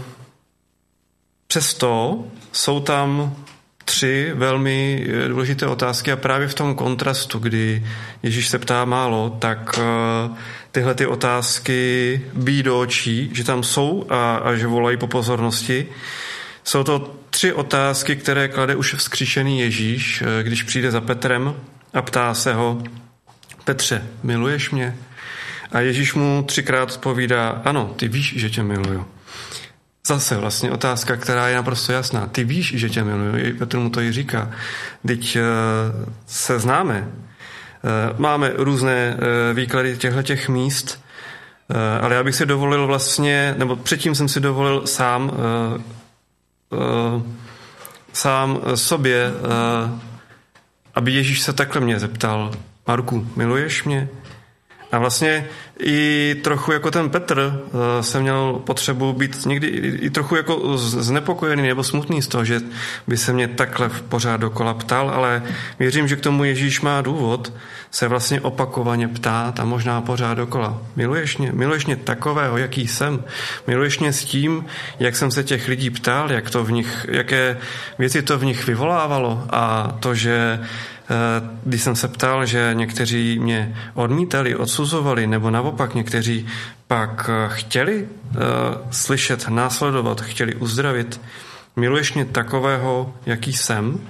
Přesto 1.57 2.25
jsou 2.53 2.81
tam 2.81 3.37
tři 3.85 4.33
velmi 4.35 5.07
eh, 5.09 5.29
důležité 5.29 5.67
otázky 5.67 6.13
a 6.13 6.17
právě 6.17 6.49
v 6.49 6.55
tom 6.55 6.75
kontrastu, 6.75 7.39
kdy 7.39 7.87
Ježíš 8.23 8.49
se 8.49 8.59
ptá 8.59 8.85
málo, 8.85 9.37
tak 9.39 9.79
eh, 9.79 10.37
tyhle 10.73 10.95
ty 10.95 11.07
otázky 11.07 12.21
bíjí 12.35 12.63
do 12.63 12.81
očí, 12.81 13.31
že 13.33 13.45
tam 13.45 13.63
jsou 13.63 14.07
a, 14.09 14.37
a 14.37 14.55
že 14.55 14.67
volají 14.67 14.97
po 14.97 15.07
pozornosti. 15.07 15.87
Jsou 16.65 16.85
to 16.85 17.15
tři 17.31 17.53
otázky, 17.53 18.17
které 18.17 18.49
klade 18.49 18.77
už 18.77 18.95
vzkříšený 18.95 19.61
Ježíš, 19.61 20.23
eh, 20.23 20.43
když 20.43 20.63
přijde 20.63 20.91
za 20.91 21.01
Petrem 21.01 21.55
a 21.95 22.03
ptá 22.03 22.35
se 22.35 22.55
ho, 22.55 22.83
Petře, 23.65 24.07
miluješ 24.23 24.71
mě? 24.71 24.97
A 25.73 25.81
Ježíš 25.81 26.15
mu 26.15 26.45
třikrát 26.49 26.91
odpovídá, 26.91 27.63
ano, 27.65 27.95
ty 27.97 28.09
víš, 28.09 28.35
že 28.37 28.51
tě 28.51 28.63
miluju. 28.63 29.07
Zase 30.07 30.37
vlastně 30.37 30.71
otázka, 30.71 31.17
která 31.17 31.49
je 31.49 31.57
naprosto 31.57 31.93
jasná. 31.93 32.27
Ty 32.27 32.45
víš, 32.45 32.75
že 32.77 32.89
tě 32.89 33.05
miluju, 33.05 33.59
Petr 33.59 33.79
mu 33.79 33.91
to 33.91 34.01
i 34.01 34.13
říká. 34.13 34.51
Teď 35.07 35.37
eh, 35.37 35.43
se 36.27 36.59
známe. 36.59 37.09
Eh, 37.09 38.15
máme 38.19 38.53
různé 38.55 39.17
eh, 39.19 39.55
výklady 39.55 39.97
těchto 39.97 40.23
těch 40.23 40.49
míst, 40.49 41.05
ale 42.01 42.15
já 42.15 42.25
bych 42.25 42.35
si 42.35 42.47
dovolil 42.47 42.87
vlastně, 42.87 43.55
nebo 43.59 43.77
předtím 43.77 44.15
jsem 44.15 44.29
si 44.29 44.41
dovolil 44.41 44.87
sám 44.87 45.33
sám 48.13 48.61
sobě, 48.75 49.33
aby 50.95 51.13
Ježíš 51.13 51.41
se 51.41 51.53
takhle 51.53 51.81
mě 51.81 51.99
zeptal, 51.99 52.53
Marku, 52.87 53.29
miluješ 53.37 53.85
mě? 53.85 54.09
A 54.93 54.99
vlastně 54.99 55.47
i 55.81 56.35
trochu 56.45 56.73
jako 56.73 56.91
ten 56.91 57.11
Petr 57.11 57.53
eh, 57.53 58.03
jsem 58.03 58.23
měl 58.23 58.61
potřebu 58.65 59.13
být 59.13 59.47
někdy 59.47 59.67
i 60.01 60.11
trochu 60.11 60.37
jako 60.37 60.79
znepokojený 60.79 61.69
nebo 61.69 61.85
smutný 61.85 62.23
z 62.23 62.29
toho, 62.29 62.45
že 62.45 62.61
by 63.07 63.17
se 63.17 63.33
mě 63.33 63.49
takhle 63.49 63.91
pořád 64.09 64.37
dokola 64.37 64.75
ptal, 64.75 65.11
ale 65.11 65.43
věřím, 65.79 66.09
že 66.09 66.17
k 66.17 66.21
tomu 66.21 66.45
Ježíš 66.45 66.81
má 66.81 67.03
důvod 67.03 67.53
se 67.91 68.09
vlastně 68.09 68.41
opakovaně 68.41 69.09
ptát 69.09 69.61
a 69.61 69.65
možná 69.65 70.01
pořád 70.01 70.35
dokola. 70.35 70.83
Miluješ 70.97 71.39
mě? 71.39 71.53
Miluješ 71.53 71.87
mě 71.87 71.97
takového, 71.97 72.57
jaký 72.57 72.89
jsem? 72.89 73.25
Miluješ 73.67 73.99
mě 73.99 74.13
s 74.13 74.25
tím, 74.25 74.65
jak 74.99 75.17
jsem 75.17 75.31
se 75.31 75.45
těch 75.45 75.69
lidí 75.69 75.91
ptal, 75.91 76.33
jak 76.33 76.51
to 76.51 76.65
v 76.65 76.73
nich, 76.73 77.07
jaké 77.09 77.59
věci 77.99 78.23
to 78.23 78.39
v 78.39 78.45
nich 78.45 78.67
vyvolávalo 78.67 79.47
a 79.51 79.93
to, 80.01 80.15
že 80.15 80.61
když 81.65 81.83
jsem 81.83 81.97
se 81.97 82.09
ptal, 82.09 82.47
že 82.47 82.71
někteří 82.75 83.39
mě 83.39 83.77
odmítali, 83.95 84.57
odsuzovali, 84.57 85.27
nebo 85.27 85.51
naopak 85.51 85.95
někteří 85.95 86.47
pak 86.87 87.31
eh, 87.33 87.49
chtěli 87.55 88.03
uh, 88.03 88.41
slyšet, 88.91 89.49
následovat, 89.49 90.21
chtěli 90.21 90.55
uzdravit, 90.55 91.21
miluješ 91.77 92.15
mě 92.15 92.25
takového, 92.25 93.15
jaký 93.27 93.53
jsem? 93.53 94.01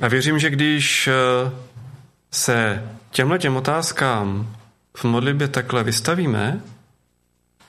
A 0.00 0.08
věřím, 0.08 0.38
že 0.38 0.50
když 0.50 1.08
se 2.30 2.84
těmhle 3.10 3.38
těm 3.38 3.56
otázkám 3.56 4.56
v 4.96 5.04
modlitbě 5.04 5.48
takhle 5.48 5.84
vystavíme 5.84 6.60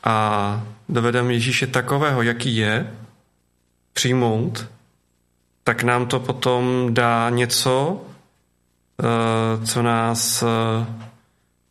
a 0.04 0.64
dovedeme 0.90 1.34
Ježíše 1.34 1.68
takového, 1.68 2.22
jaký 2.22 2.56
je, 2.56 2.92
přijmout, 3.94 4.68
tak 5.64 5.84
nám 5.84 6.08
to 6.08 6.20
potom 6.20 6.94
dá 6.94 7.30
něco, 7.30 8.02
eh, 9.00 9.66
co 9.66 9.82
nás 9.82 10.44
eh, 10.44 10.86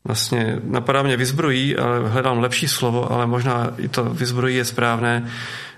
vlastně 0.04 0.58
napadá 0.64 1.02
mě 1.02 1.16
vyzbrojí, 1.16 1.76
ale 1.76 2.08
hledám 2.08 2.38
lepší 2.38 2.68
slovo, 2.68 3.12
ale 3.12 3.26
možná 3.26 3.70
i 3.76 3.88
to 3.88 4.04
vyzbrojí 4.04 4.56
je 4.56 4.64
správné, 4.64 5.30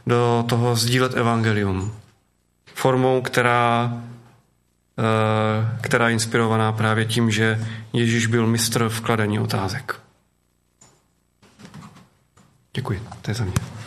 do 0.07 0.45
toho 0.49 0.77
sdílet 0.77 1.15
evangelium. 1.15 1.93
Formou, 2.75 3.23
která, 3.23 3.93
eh, 4.99 5.79
která 5.81 6.09
je 6.09 6.13
inspirovaná 6.13 6.73
právě 6.73 7.05
tím, 7.05 7.31
že 7.31 7.67
Ježíš 7.93 8.27
byl 8.27 8.47
mistr 8.47 8.89
v 8.89 9.01
kladení 9.01 9.39
otázek. 9.39 10.01
Děkuji, 12.73 13.03
to 13.23 13.31
je 13.31 13.35
za 13.35 13.45
mě. 13.45 13.80